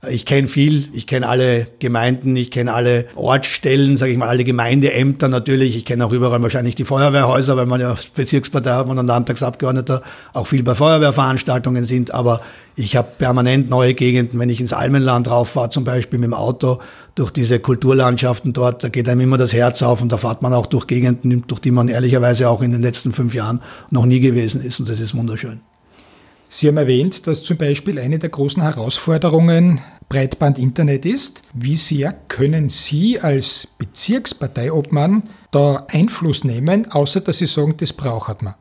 Ich 0.09 0.25
kenne 0.25 0.49
viel, 0.49 0.89
ich 0.95 1.07
kenne 1.07 1.29
alle 1.29 1.67
Gemeinden, 1.79 2.35
ich 2.35 2.51
kenne 2.51 2.73
alle 2.73 3.05
Ortsstellen, 3.17 3.99
sage 3.99 4.13
ich 4.13 4.17
mal, 4.17 4.29
alle 4.29 4.45
Gemeindeämter 4.45 5.29
natürlich. 5.29 5.77
Ich 5.77 5.85
kenne 5.85 6.07
auch 6.07 6.13
überall 6.13 6.41
wahrscheinlich 6.41 6.75
die 6.75 6.87
Feuerwehrhäuser, 6.87 7.55
weil 7.59 7.67
man 7.67 7.83
ja 7.83 7.95
Bezirkspartei 8.15 8.71
hat 8.71 8.87
man 8.87 8.99
und 8.99 9.07
Landtagsabgeordneter 9.07 10.01
auch 10.33 10.47
viel 10.47 10.63
bei 10.63 10.75
Feuerwehrveranstaltungen 10.75 11.85
sind. 11.85 12.15
Aber 12.15 12.41
ich 12.77 12.97
habe 12.97 13.09
permanent 13.19 13.69
neue 13.69 13.93
Gegenden, 13.93 14.39
wenn 14.39 14.49
ich 14.49 14.63
ins 14.63 14.73
Almenland 14.73 15.29
rauffahre, 15.29 15.69
zum 15.69 15.85
Beispiel 15.85 16.19
mit 16.19 16.29
dem 16.29 16.35
Auto, 16.35 16.79
durch 17.15 17.31
diese 17.31 17.61
Kulturlandschaften 17.61 18.55
dort, 18.55 18.83
da 18.83 18.89
geht 18.89 19.07
einem 19.07 19.21
immer 19.21 19.37
das 19.37 19.53
Herz 19.53 19.83
auf 19.83 20.01
und 20.01 20.11
da 20.11 20.17
fahrt 20.17 20.41
man 20.41 20.55
auch 20.55 20.65
durch 20.65 20.87
Gegenden, 20.87 21.45
durch 21.47 21.61
die 21.61 21.73
man 21.73 21.89
ehrlicherweise 21.89 22.49
auch 22.49 22.63
in 22.63 22.73
den 22.73 22.81
letzten 22.81 23.13
fünf 23.13 23.35
Jahren 23.35 23.61
noch 23.91 24.07
nie 24.07 24.21
gewesen 24.21 24.65
ist 24.65 24.81
und 24.81 24.89
das 24.89 24.99
ist 24.99 25.15
wunderschön. 25.15 25.61
Sie 26.53 26.67
haben 26.67 26.79
erwähnt, 26.79 27.29
dass 27.29 27.45
zum 27.45 27.59
Beispiel 27.59 28.01
eine 28.01 28.19
der 28.19 28.29
großen 28.29 28.61
Herausforderungen 28.61 29.81
Breitband-Internet 30.09 31.07
ist. 31.07 31.43
Wie 31.55 31.77
sehr 31.77 32.13
können 32.27 32.69
Sie 32.69 33.21
als 33.21 33.69
Bezirksparteiobmann 33.79 35.23
da 35.53 35.87
Einfluss 35.89 36.43
nehmen, 36.43 36.91
außer 36.91 37.21
dass 37.21 37.39
Sie 37.39 37.47
sagen, 37.47 37.77
das 37.77 37.93
braucht 37.93 38.43
man? 38.43 38.57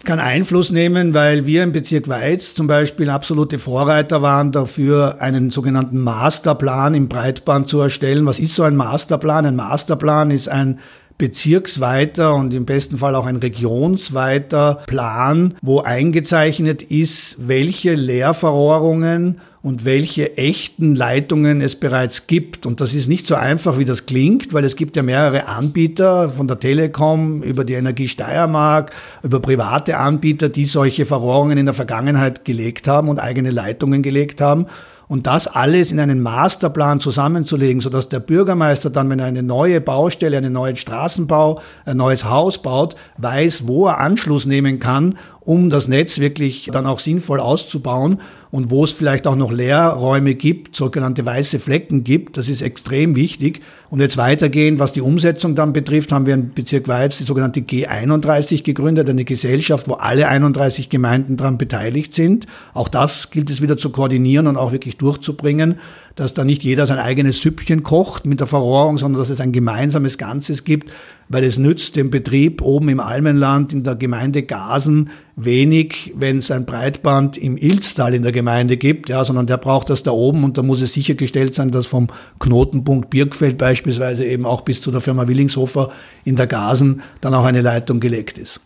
Ich 0.00 0.04
kann 0.04 0.20
Einfluss 0.20 0.70
nehmen, 0.70 1.14
weil 1.14 1.46
wir 1.46 1.62
im 1.62 1.72
Bezirk 1.72 2.06
Weiz 2.08 2.54
zum 2.54 2.66
Beispiel 2.66 3.08
absolute 3.08 3.58
Vorreiter 3.58 4.20
waren 4.20 4.52
dafür, 4.52 5.22
einen 5.22 5.50
sogenannten 5.50 6.00
Masterplan 6.00 6.94
im 6.94 7.08
Breitband 7.08 7.66
zu 7.66 7.80
erstellen. 7.80 8.26
Was 8.26 8.40
ist 8.40 8.56
so 8.56 8.64
ein 8.64 8.76
Masterplan? 8.76 9.46
Ein 9.46 9.56
Masterplan 9.56 10.30
ist 10.30 10.48
ein 10.48 10.80
bezirksweiter 11.22 12.34
und 12.34 12.52
im 12.52 12.64
besten 12.64 12.98
Fall 12.98 13.14
auch 13.14 13.26
ein 13.26 13.36
regionsweiter 13.36 14.82
Plan, 14.88 15.54
wo 15.62 15.78
eingezeichnet 15.78 16.82
ist, 16.82 17.36
welche 17.46 17.94
Leerverrohrungen 17.94 19.40
und 19.62 19.84
welche 19.84 20.36
echten 20.36 20.96
Leitungen 20.96 21.60
es 21.60 21.76
bereits 21.76 22.26
gibt. 22.26 22.66
Und 22.66 22.80
das 22.80 22.92
ist 22.92 23.08
nicht 23.08 23.24
so 23.24 23.36
einfach, 23.36 23.78
wie 23.78 23.84
das 23.84 24.06
klingt, 24.06 24.52
weil 24.52 24.64
es 24.64 24.74
gibt 24.74 24.96
ja 24.96 25.04
mehrere 25.04 25.46
Anbieter 25.46 26.30
von 26.30 26.48
der 26.48 26.58
Telekom 26.58 27.44
über 27.44 27.64
die 27.64 27.74
Energie 27.74 28.08
Steiermark, 28.08 28.90
über 29.22 29.38
private 29.38 29.98
Anbieter, 29.98 30.48
die 30.48 30.64
solche 30.64 31.06
Verrohrungen 31.06 31.56
in 31.56 31.66
der 31.66 31.74
Vergangenheit 31.74 32.44
gelegt 32.44 32.88
haben 32.88 33.08
und 33.08 33.20
eigene 33.20 33.52
Leitungen 33.52 34.02
gelegt 34.02 34.40
haben. 34.40 34.66
Und 35.12 35.26
das 35.26 35.46
alles 35.46 35.92
in 35.92 36.00
einen 36.00 36.22
Masterplan 36.22 36.98
zusammenzulegen, 36.98 37.82
sodass 37.82 38.08
der 38.08 38.18
Bürgermeister 38.18 38.88
dann, 38.88 39.10
wenn 39.10 39.18
er 39.18 39.26
eine 39.26 39.42
neue 39.42 39.82
Baustelle, 39.82 40.38
einen 40.38 40.54
neuen 40.54 40.76
Straßenbau, 40.76 41.60
ein 41.84 41.98
neues 41.98 42.24
Haus 42.24 42.62
baut, 42.62 42.94
weiß, 43.18 43.66
wo 43.66 43.88
er 43.88 43.98
Anschluss 43.98 44.46
nehmen 44.46 44.78
kann, 44.78 45.18
um 45.44 45.70
das 45.70 45.88
Netz 45.88 46.18
wirklich 46.18 46.68
dann 46.72 46.86
auch 46.86 46.98
sinnvoll 46.98 47.40
auszubauen 47.40 48.20
und 48.50 48.70
wo 48.70 48.84
es 48.84 48.92
vielleicht 48.92 49.26
auch 49.26 49.34
noch 49.34 49.50
Leerräume 49.50 50.34
gibt, 50.34 50.76
sogenannte 50.76 51.24
weiße 51.24 51.58
Flecken 51.58 52.04
gibt. 52.04 52.36
Das 52.36 52.48
ist 52.48 52.62
extrem 52.62 53.16
wichtig. 53.16 53.60
Und 53.90 54.00
jetzt 54.00 54.16
weitergehend, 54.16 54.78
was 54.78 54.92
die 54.92 55.00
Umsetzung 55.00 55.54
dann 55.54 55.72
betrifft, 55.72 56.12
haben 56.12 56.26
wir 56.26 56.34
im 56.34 56.52
Bezirk 56.52 56.86
Weiz 56.86 57.18
die 57.18 57.24
sogenannte 57.24 57.60
G31 57.60 58.62
gegründet, 58.62 59.08
eine 59.08 59.24
Gesellschaft, 59.24 59.88
wo 59.88 59.94
alle 59.94 60.28
31 60.28 60.90
Gemeinden 60.90 61.36
daran 61.36 61.58
beteiligt 61.58 62.14
sind. 62.14 62.46
Auch 62.74 62.88
das 62.88 63.30
gilt 63.30 63.50
es 63.50 63.62
wieder 63.62 63.76
zu 63.76 63.90
koordinieren 63.90 64.46
und 64.46 64.56
auch 64.56 64.72
wirklich 64.72 64.96
durchzubringen 64.96 65.78
dass 66.14 66.34
da 66.34 66.44
nicht 66.44 66.62
jeder 66.62 66.86
sein 66.86 66.98
eigenes 66.98 67.40
Süppchen 67.40 67.82
kocht 67.82 68.26
mit 68.26 68.40
der 68.40 68.46
Verrohrung, 68.46 68.98
sondern 68.98 69.20
dass 69.20 69.30
es 69.30 69.40
ein 69.40 69.52
gemeinsames 69.52 70.18
Ganzes 70.18 70.64
gibt, 70.64 70.90
weil 71.28 71.44
es 71.44 71.58
nützt 71.58 71.96
dem 71.96 72.10
Betrieb 72.10 72.60
oben 72.60 72.88
im 72.90 73.00
Almenland 73.00 73.72
in 73.72 73.84
der 73.84 73.94
Gemeinde 73.94 74.42
Gasen 74.42 75.10
wenig, 75.36 76.12
wenn 76.14 76.38
es 76.38 76.50
ein 76.50 76.66
Breitband 76.66 77.38
im 77.38 77.56
Ilztal 77.56 78.14
in 78.14 78.22
der 78.22 78.32
Gemeinde 78.32 78.76
gibt, 78.76 79.08
ja, 79.08 79.24
sondern 79.24 79.46
der 79.46 79.56
braucht 79.56 79.88
das 79.88 80.02
da 80.02 80.10
oben 80.10 80.44
und 80.44 80.58
da 80.58 80.62
muss 80.62 80.82
es 80.82 80.92
sichergestellt 80.92 81.54
sein, 81.54 81.70
dass 81.70 81.86
vom 81.86 82.08
Knotenpunkt 82.38 83.08
Birkfeld 83.08 83.56
beispielsweise 83.56 84.26
eben 84.26 84.44
auch 84.44 84.60
bis 84.60 84.82
zu 84.82 84.90
der 84.90 85.00
Firma 85.00 85.26
Willingshofer 85.26 85.88
in 86.24 86.36
der 86.36 86.46
Gasen 86.46 87.02
dann 87.20 87.34
auch 87.34 87.44
eine 87.44 87.62
Leitung 87.62 88.00
gelegt 88.00 88.36
ist. 88.36 88.60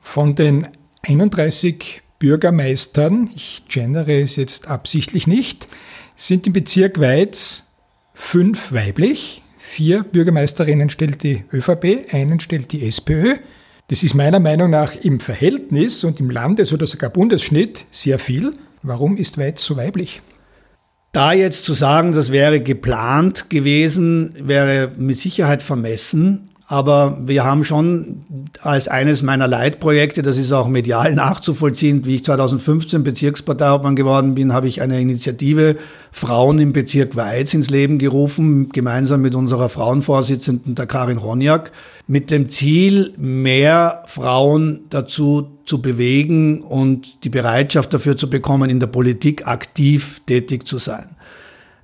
Von 0.00 0.34
den 0.34 0.66
31 1.02 2.02
Bürgermeistern, 2.18 3.28
ich 3.34 3.62
gendere 3.68 4.20
es 4.20 4.36
jetzt 4.36 4.68
absichtlich 4.68 5.26
nicht, 5.26 5.68
sind 6.26 6.46
im 6.46 6.52
Bezirk 6.52 7.00
Weiz 7.00 7.72
fünf 8.14 8.72
weiblich, 8.72 9.42
vier 9.58 10.04
Bürgermeisterinnen 10.04 10.88
stellt 10.88 11.22
die 11.24 11.44
ÖVP, 11.52 12.12
einen 12.12 12.38
stellt 12.38 12.70
die 12.70 12.86
SPÖ. 12.86 13.34
Das 13.88 14.04
ist 14.04 14.14
meiner 14.14 14.38
Meinung 14.38 14.70
nach 14.70 14.94
im 14.94 15.18
Verhältnis 15.18 16.04
und 16.04 16.20
im 16.20 16.30
Landes- 16.30 16.72
oder 16.72 16.86
sogar 16.86 17.10
Bundesschnitt 17.10 17.86
sehr 17.90 18.20
viel. 18.20 18.52
Warum 18.82 19.16
ist 19.16 19.36
Weiz 19.36 19.64
so 19.64 19.76
weiblich? 19.76 20.22
Da 21.10 21.32
jetzt 21.32 21.64
zu 21.64 21.74
sagen, 21.74 22.12
das 22.12 22.30
wäre 22.30 22.60
geplant 22.60 23.50
gewesen, 23.50 24.34
wäre 24.38 24.92
mit 24.96 25.18
Sicherheit 25.18 25.62
vermessen. 25.62 26.51
Aber 26.72 27.18
wir 27.20 27.44
haben 27.44 27.64
schon 27.64 28.24
als 28.62 28.88
eines 28.88 29.22
meiner 29.22 29.46
Leitprojekte, 29.46 30.22
das 30.22 30.38
ist 30.38 30.52
auch 30.52 30.68
medial 30.68 31.14
nachzuvollziehen, 31.14 32.06
wie 32.06 32.14
ich 32.14 32.24
2015 32.24 33.02
Bezirksparteiobmann 33.02 33.94
geworden 33.94 34.34
bin, 34.34 34.54
habe 34.54 34.68
ich 34.68 34.80
eine 34.80 34.98
Initiative 34.98 35.76
Frauen 36.12 36.58
im 36.60 36.72
Bezirk 36.72 37.14
Weiz 37.14 37.52
ins 37.52 37.68
Leben 37.68 37.98
gerufen, 37.98 38.70
gemeinsam 38.70 39.20
mit 39.20 39.34
unserer 39.34 39.68
Frauenvorsitzenden, 39.68 40.74
der 40.74 40.86
Karin 40.86 41.18
Ronjak, 41.18 41.72
mit 42.06 42.30
dem 42.30 42.48
Ziel, 42.48 43.12
mehr 43.18 44.04
Frauen 44.06 44.86
dazu 44.88 45.48
zu 45.66 45.82
bewegen 45.82 46.62
und 46.62 47.22
die 47.22 47.28
Bereitschaft 47.28 47.92
dafür 47.92 48.16
zu 48.16 48.30
bekommen, 48.30 48.70
in 48.70 48.80
der 48.80 48.86
Politik 48.86 49.46
aktiv 49.46 50.22
tätig 50.26 50.66
zu 50.66 50.78
sein. 50.78 51.16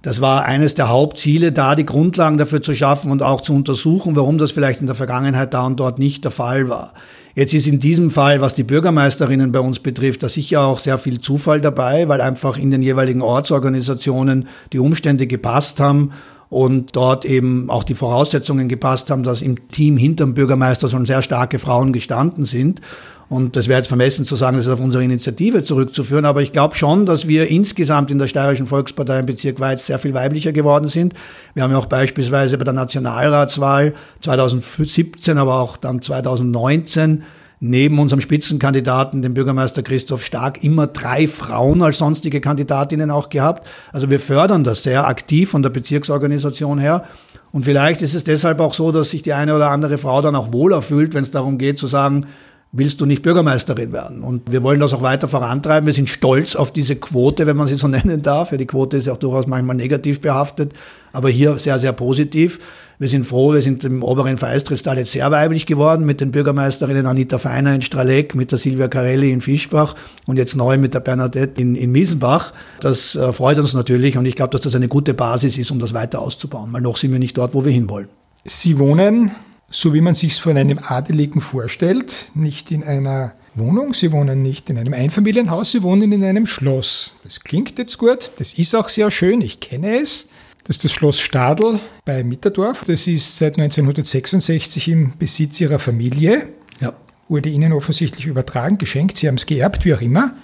Das 0.03 0.21
war 0.21 0.45
eines 0.45 0.75
der 0.75 0.89
Hauptziele, 0.89 1.51
da 1.51 1.75
die 1.75 1.85
Grundlagen 1.85 2.39
dafür 2.39 2.63
zu 2.63 2.75
schaffen 2.75 3.11
und 3.11 3.23
auch 3.23 3.41
zu 3.41 3.53
untersuchen, 3.53 4.15
warum 4.15 4.39
das 4.39 4.53
vielleicht 4.53 4.81
in 4.81 4.87
der 4.87 4.95
Vergangenheit 4.95 5.55
da 5.55 5.67
und 5.67 5.81
dort 5.81 5.99
nicht 5.99 6.25
der 6.25 6.31
Fall 6.31 6.69
war. 6.69 6.95
Jetzt 7.35 7.53
ist 7.53 7.67
in 7.67 7.81
diesem 7.81 8.11
Fall, 8.11 8.41
was 8.41 8.55
die 8.55 8.65
Bürgermeisterinnen 8.65 9.53
bei 9.53 9.61
uns 9.61 9.81
betrifft, 9.81 10.23
da 10.23 10.29
sicher 10.29 10.63
auch 10.63 10.79
sehr 10.79 10.99
viel 10.99 11.21
Zufall 11.21 11.61
dabei, 11.61 12.09
weil 12.09 12.21
einfach 12.21 12.57
in 12.57 12.71
den 12.71 12.83
jeweiligen 12.83 13.23
Ortsorganisationen 13.23 14.49
die 14.73 14.79
Umstände 14.79 15.27
gepasst 15.27 15.81
haben 15.81 16.13
und 16.51 16.97
dort 16.97 17.25
eben 17.25 17.69
auch 17.69 17.85
die 17.85 17.95
Voraussetzungen 17.95 18.69
gepasst 18.69 19.11
haben, 19.11 19.23
dass 19.23 19.43
im 19.43 19.69
Team 19.69 19.97
hinterm 19.97 20.35
Bürgermeister 20.35 20.89
schon 20.89 21.07
sehr 21.07 21.23
starke 21.23 21.59
Frauen 21.59 21.93
gestanden 21.93 22.45
sind. 22.45 22.81
Und 23.29 23.57
das 23.57 23.69
wäre 23.69 23.79
jetzt 23.79 23.89
vermessen 23.89 24.25
zu 24.25 24.37
sagen, 24.37 24.57
das 24.57 24.67
ist 24.67 24.73
auf 24.73 24.81
unsere 24.81 25.05
Initiative 25.05 25.63
zurückzuführen. 25.63 26.25
Aber 26.25 26.41
ich 26.41 26.53
glaube 26.53 26.77
schon, 26.77 27.05
dass 27.05 27.29
wir 27.29 27.49
insgesamt 27.49 28.11
in 28.11 28.19
der 28.19 28.27
Steirischen 28.27 28.67
Volkspartei 28.67 29.19
im 29.19 29.27
Bezirk 29.27 29.61
Weiz 29.61 29.87
sehr 29.87 29.99
viel 29.99 30.15
weiblicher 30.15 30.53
geworden 30.53 30.89
sind. 30.89 31.13
Wir 31.53 31.63
haben 31.63 31.71
ja 31.71 31.79
auch 31.79 31.87
beispielsweise 31.87 32.57
bei 32.57 32.65
der 32.65 32.73
Nationalratswahl 32.73 33.93
2017, 34.23 35.37
aber 35.37 35.61
auch 35.61 35.77
dann 35.77 36.01
2019 36.01 37.25
neben 37.61 37.99
unserem 37.99 38.21
Spitzenkandidaten, 38.21 39.21
dem 39.21 39.35
Bürgermeister 39.35 39.83
Christoph 39.83 40.25
Stark, 40.25 40.63
immer 40.63 40.87
drei 40.87 41.27
Frauen 41.27 41.83
als 41.83 41.99
sonstige 41.99 42.41
Kandidatinnen 42.41 43.11
auch 43.11 43.29
gehabt. 43.29 43.67
Also 43.93 44.11
wir 44.11 44.21
fördern 44.21 44.65
das 44.65 44.85
sehr 44.85 45.07
aktiv 45.07 45.51
von 45.51 45.63
der 45.63 45.71
Bezirksorganisation 45.71 46.79
her. 46.79 47.05
Und 47.51 47.65
vielleicht 47.65 48.03
ist 48.03 48.15
es 48.15 48.25
deshalb 48.25 48.61
auch 48.61 48.75
so, 48.75 48.93
dass 48.93 49.11
sich 49.11 49.23
die 49.23 49.33
eine 49.33 49.55
oder 49.55 49.71
andere 49.71 49.99
Frau 49.99 50.23
dann 50.23 50.37
auch 50.37 50.53
wohler 50.53 50.83
fühlt, 50.83 51.15
wenn 51.15 51.23
es 51.23 51.31
darum 51.31 51.59
geht 51.59 51.79
zu 51.79 51.87
sagen, 51.87 52.27
willst 52.73 53.01
du 53.01 53.07
nicht 53.07 53.23
Bürgermeisterin 53.23 53.93
werden? 53.93 54.23
Und 54.23 54.51
wir 54.51 54.63
wollen 54.63 54.81
das 54.81 54.93
auch 54.93 55.03
weiter 55.03 55.29
vorantreiben. 55.29 55.87
Wir 55.87 55.95
sind 55.95 56.09
stolz 56.09 56.55
auf 56.55 56.73
diese 56.73 56.97
Quote, 56.97 57.47
wenn 57.47 57.57
man 57.57 57.67
sie 57.67 57.77
so 57.77 57.89
nennen 57.89 58.23
darf. 58.23 58.53
Ja, 58.53 58.59
die 58.59 58.67
Quote 58.67 58.97
ist 58.97 59.09
auch 59.09 59.17
durchaus 59.17 59.47
manchmal 59.47 59.77
negativ 59.77 60.21
behaftet, 60.21 60.73
aber 61.13 61.31
hier 61.31 61.59
sehr, 61.59 61.79
sehr 61.79 61.93
positiv. 61.93 62.61
Wir 63.01 63.09
sind 63.09 63.27
froh, 63.27 63.53
wir 63.55 63.63
sind 63.63 63.85
im 63.85 64.03
oberen 64.03 64.39
Vereistristal 64.39 64.99
jetzt 64.99 65.13
sehr 65.13 65.31
weiblich 65.31 65.67
geworden 65.67 66.05
mit 66.05 66.21
den 66.21 66.33
Bürgermeisterinnen 66.33 67.07
Anita 67.07 67.39
Feiner 67.39 67.73
in 67.73 67.81
Straleck, 67.81 68.35
mit 68.35 68.51
der 68.51 68.59
Silvia 68.59 68.89
Carelli 68.89 69.31
in 69.31 69.41
Fischbach 69.41 69.95
und 70.27 70.37
jetzt 70.37 70.57
neu 70.57 70.79
mit 70.79 70.95
der 70.95 71.01
Bernadette 71.01 71.61
in, 71.61 71.77
in 71.77 71.93
Miesenbach. 71.93 72.53
Das 72.81 73.15
äh, 73.15 73.33
freut 73.33 73.61
uns 73.61 73.73
natürlich 73.73 74.19
und 74.19 74.27
ich 74.27 74.35
glaube, 74.35 74.51
dass 74.51 74.63
das 74.63 74.75
eine 74.75 74.89
gute 74.89 75.15
Basis 75.15 75.59
ist, 75.59 75.71
um 75.71 75.79
das 75.79 75.95
weiter 75.95 76.21
auszubauen, 76.21 76.73
weil 76.73 76.81
noch 76.81 76.97
sind 76.97 77.13
wir 77.13 77.21
nicht 77.21 77.39
dort, 77.39 77.55
wo 77.55 77.65
wir 77.65 77.71
hinwollen. 77.71 78.09
Sie 78.45 78.81
wohnen 78.81 79.31
so 79.71 79.93
wie 79.93 80.01
man 80.01 80.15
sich 80.15 80.33
es 80.33 80.39
von 80.39 80.57
einem 80.57 80.79
Adeligen 80.79 81.41
vorstellt, 81.41 82.33
nicht 82.35 82.71
in 82.71 82.85
einer 82.85 83.35
Wohnung, 83.55 83.93
sie 83.93 84.13
wohnen 84.13 84.43
nicht 84.43 84.71
in 84.71 84.79
einem 84.79 84.95
Einfamilienhaus, 84.95 85.73
sie 85.73 85.83
wohnen 85.83 86.11
in 86.13 86.25
einem 86.25 86.47
Schloss. 86.47 87.17
Das 87.23 87.41
klingt 87.41 87.79
jetzt 87.79 87.99
gut, 87.99 88.33
das 88.39 88.55
ist 88.55 88.75
auch 88.75 88.89
sehr 88.89 89.11
schön, 89.11 89.41
ich 89.41 89.61
kenne 89.61 90.01
es. 90.01 90.31
Das 90.65 90.77
ist 90.77 90.85
das 90.85 90.93
Schloss 90.93 91.19
Stadl 91.19 91.81
bei 92.05 92.23
Mitterdorf. 92.23 92.85
Das 92.85 93.07
ist 93.07 93.39
seit 93.39 93.59
1966 93.59 94.89
im 94.89 95.13
Besitz 95.19 95.59
ihrer 95.63 95.79
Familie. 95.79 96.49
Ja. 96.81 96.93
Wurde 97.27 97.49
ihnen 97.49 97.73
offensichtlich 97.73 98.27
übertragen, 98.27 98.77
geschenkt, 98.77 99.17
sie 99.17 99.29
haben 99.29 99.37
es 99.37 99.47
geerbt, 99.47 99.87
wie 99.87 99.95
auch 99.95 100.03
immer. 100.03 100.35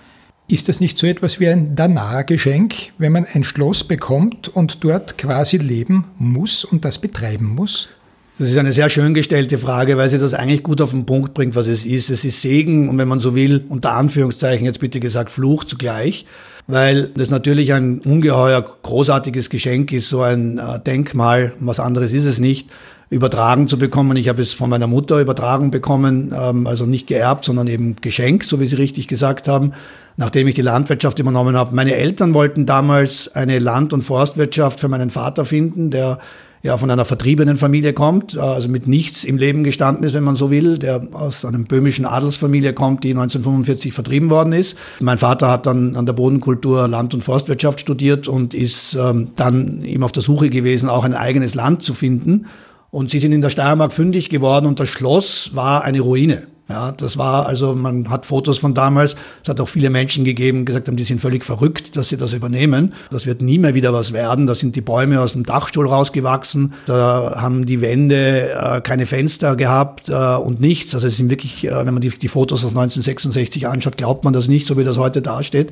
Ist 0.48 0.68
das 0.68 0.80
nicht 0.80 0.96
so 0.96 1.06
etwas 1.06 1.40
wie 1.40 1.48
ein 1.48 1.74
Dana-Geschenk, 1.74 2.92
wenn 2.96 3.12
man 3.12 3.26
ein 3.26 3.44
Schloss 3.44 3.84
bekommt 3.84 4.48
und 4.48 4.82
dort 4.82 5.18
quasi 5.18 5.58
leben 5.58 6.06
muss 6.18 6.64
und 6.64 6.86
das 6.86 6.98
betreiben 6.98 7.46
muss? 7.46 7.88
Das 8.36 8.50
ist 8.50 8.58
eine 8.58 8.72
sehr 8.72 8.90
schön 8.90 9.14
gestellte 9.14 9.58
Frage, 9.58 9.96
weil 9.96 10.10
sie 10.10 10.18
das 10.18 10.34
eigentlich 10.34 10.64
gut 10.64 10.80
auf 10.80 10.90
den 10.90 11.06
Punkt 11.06 11.34
bringt, 11.34 11.54
was 11.54 11.68
es 11.68 11.86
ist. 11.86 12.10
Es 12.10 12.24
ist 12.24 12.42
Segen 12.42 12.88
und 12.88 12.98
wenn 12.98 13.06
man 13.06 13.20
so 13.20 13.36
will, 13.36 13.64
unter 13.68 13.92
Anführungszeichen 13.92 14.66
jetzt 14.66 14.80
bitte 14.80 14.98
gesagt, 14.98 15.30
Fluch 15.30 15.62
zugleich, 15.62 16.26
weil 16.66 17.10
das 17.14 17.30
natürlich 17.30 17.72
ein 17.72 18.00
ungeheuer 18.00 18.60
großartiges 18.82 19.50
Geschenk 19.50 19.92
ist, 19.92 20.08
so 20.08 20.22
ein 20.22 20.58
äh, 20.58 20.80
Denkmal, 20.80 21.52
was 21.60 21.78
anderes 21.78 22.12
ist 22.12 22.24
es 22.24 22.40
nicht, 22.40 22.70
übertragen 23.08 23.68
zu 23.68 23.78
bekommen. 23.78 24.16
Ich 24.16 24.28
habe 24.28 24.42
es 24.42 24.52
von 24.52 24.68
meiner 24.68 24.88
Mutter 24.88 25.20
übertragen 25.20 25.70
bekommen, 25.70 26.34
ähm, 26.36 26.66
also 26.66 26.86
nicht 26.86 27.06
geerbt, 27.06 27.44
sondern 27.44 27.68
eben 27.68 27.94
Geschenk, 28.00 28.42
so 28.42 28.58
wie 28.58 28.66
Sie 28.66 28.74
richtig 28.74 29.06
gesagt 29.06 29.46
haben, 29.46 29.74
nachdem 30.16 30.48
ich 30.48 30.56
die 30.56 30.62
Landwirtschaft 30.62 31.20
übernommen 31.20 31.54
habe. 31.54 31.72
Meine 31.72 31.94
Eltern 31.94 32.34
wollten 32.34 32.66
damals 32.66 33.32
eine 33.32 33.60
Land- 33.60 33.92
und 33.92 34.02
Forstwirtschaft 34.02 34.80
für 34.80 34.88
meinen 34.88 35.10
Vater 35.10 35.44
finden, 35.44 35.92
der 35.92 36.18
ja 36.64 36.78
von 36.78 36.90
einer 36.90 37.04
vertriebenen 37.04 37.58
Familie 37.58 37.92
kommt, 37.92 38.38
also 38.38 38.70
mit 38.70 38.88
nichts 38.88 39.22
im 39.22 39.36
Leben 39.36 39.64
gestanden 39.64 40.02
ist, 40.02 40.14
wenn 40.14 40.24
man 40.24 40.34
so 40.34 40.50
will, 40.50 40.78
der 40.78 41.06
aus 41.12 41.44
einer 41.44 41.58
böhmischen 41.58 42.06
Adelsfamilie 42.06 42.72
kommt, 42.72 43.04
die 43.04 43.10
1945 43.10 43.92
vertrieben 43.92 44.30
worden 44.30 44.54
ist. 44.54 44.76
Mein 44.98 45.18
Vater 45.18 45.50
hat 45.50 45.66
dann 45.66 45.94
an 45.94 46.06
der 46.06 46.14
Bodenkultur 46.14 46.88
Land- 46.88 47.12
und 47.12 47.22
Forstwirtschaft 47.22 47.80
studiert 47.80 48.28
und 48.28 48.54
ist 48.54 48.94
ähm, 48.94 49.32
dann 49.36 49.84
eben 49.84 50.02
auf 50.02 50.12
der 50.12 50.22
Suche 50.22 50.48
gewesen, 50.48 50.88
auch 50.88 51.04
ein 51.04 51.12
eigenes 51.12 51.54
Land 51.54 51.82
zu 51.82 51.92
finden. 51.92 52.46
Und 52.90 53.10
sie 53.10 53.18
sind 53.18 53.32
in 53.32 53.42
der 53.42 53.50
Steiermark 53.50 53.92
fündig 53.92 54.30
geworden 54.30 54.64
und 54.64 54.80
das 54.80 54.88
Schloss 54.88 55.50
war 55.54 55.84
eine 55.84 56.00
Ruine. 56.00 56.46
Ja, 56.66 56.92
das 56.92 57.18
war 57.18 57.44
also, 57.44 57.74
man 57.74 58.08
hat 58.08 58.24
Fotos 58.24 58.58
von 58.58 58.72
damals. 58.72 59.16
Es 59.42 59.50
hat 59.50 59.60
auch 59.60 59.68
viele 59.68 59.90
Menschen 59.90 60.24
gegeben, 60.24 60.64
gesagt 60.64 60.88
haben, 60.88 60.96
die 60.96 61.04
sind 61.04 61.20
völlig 61.20 61.44
verrückt, 61.44 61.94
dass 61.96 62.08
sie 62.08 62.16
das 62.16 62.32
übernehmen. 62.32 62.94
Das 63.10 63.26
wird 63.26 63.42
nie 63.42 63.58
mehr 63.58 63.74
wieder 63.74 63.92
was 63.92 64.14
werden. 64.14 64.46
Da 64.46 64.54
sind 64.54 64.74
die 64.74 64.80
Bäume 64.80 65.20
aus 65.20 65.32
dem 65.32 65.44
Dachstuhl 65.44 65.86
rausgewachsen. 65.86 66.72
Da 66.86 67.34
haben 67.38 67.66
die 67.66 67.82
Wände 67.82 68.52
äh, 68.52 68.80
keine 68.80 69.04
Fenster 69.04 69.56
gehabt 69.56 70.08
äh, 70.08 70.14
und 70.14 70.60
nichts. 70.60 70.94
Also 70.94 71.06
es 71.06 71.18
sind 71.18 71.28
wirklich, 71.28 71.66
äh, 71.66 71.84
wenn 71.84 71.92
man 71.92 72.00
die, 72.00 72.08
die 72.08 72.28
Fotos 72.28 72.60
aus 72.64 72.70
1966 72.70 73.68
anschaut, 73.68 73.98
glaubt 73.98 74.24
man 74.24 74.32
das 74.32 74.48
nicht, 74.48 74.66
so 74.66 74.78
wie 74.78 74.84
das 74.84 74.96
heute 74.96 75.20
dasteht. 75.20 75.70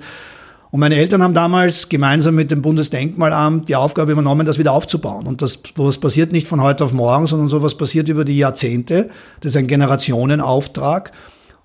Und 0.73 0.81
meine 0.81 0.97
Eltern 0.97 1.23
haben 1.23 1.35
damals 1.35 1.91
gemeinsam 1.91 2.35
mit 2.35 2.51
dem 2.51 2.63
Bundesdenkmalamt 2.63 3.69
die 3.69 3.77
Aufgabe 3.77 4.13
übernommen, 4.13 4.47
das 4.47 4.57
wieder 4.57 4.73
aufzubauen. 4.73 5.27
Und 5.27 5.43
das 5.43 5.63
was 5.77 5.99
passiert 5.99 6.33
nicht 6.33 6.49
von 6.49 6.63
heute 6.63 6.83
auf 6.83 6.95
morgen, 6.95 7.27
sondern 7.27 7.49
sowas 7.49 7.75
passiert 7.75 8.09
über 8.09 8.25
die 8.25 8.39
Jahrzehnte. 8.39 9.11
Das 9.41 9.51
ist 9.51 9.57
ein 9.59 9.67
Generationenauftrag. 9.67 11.13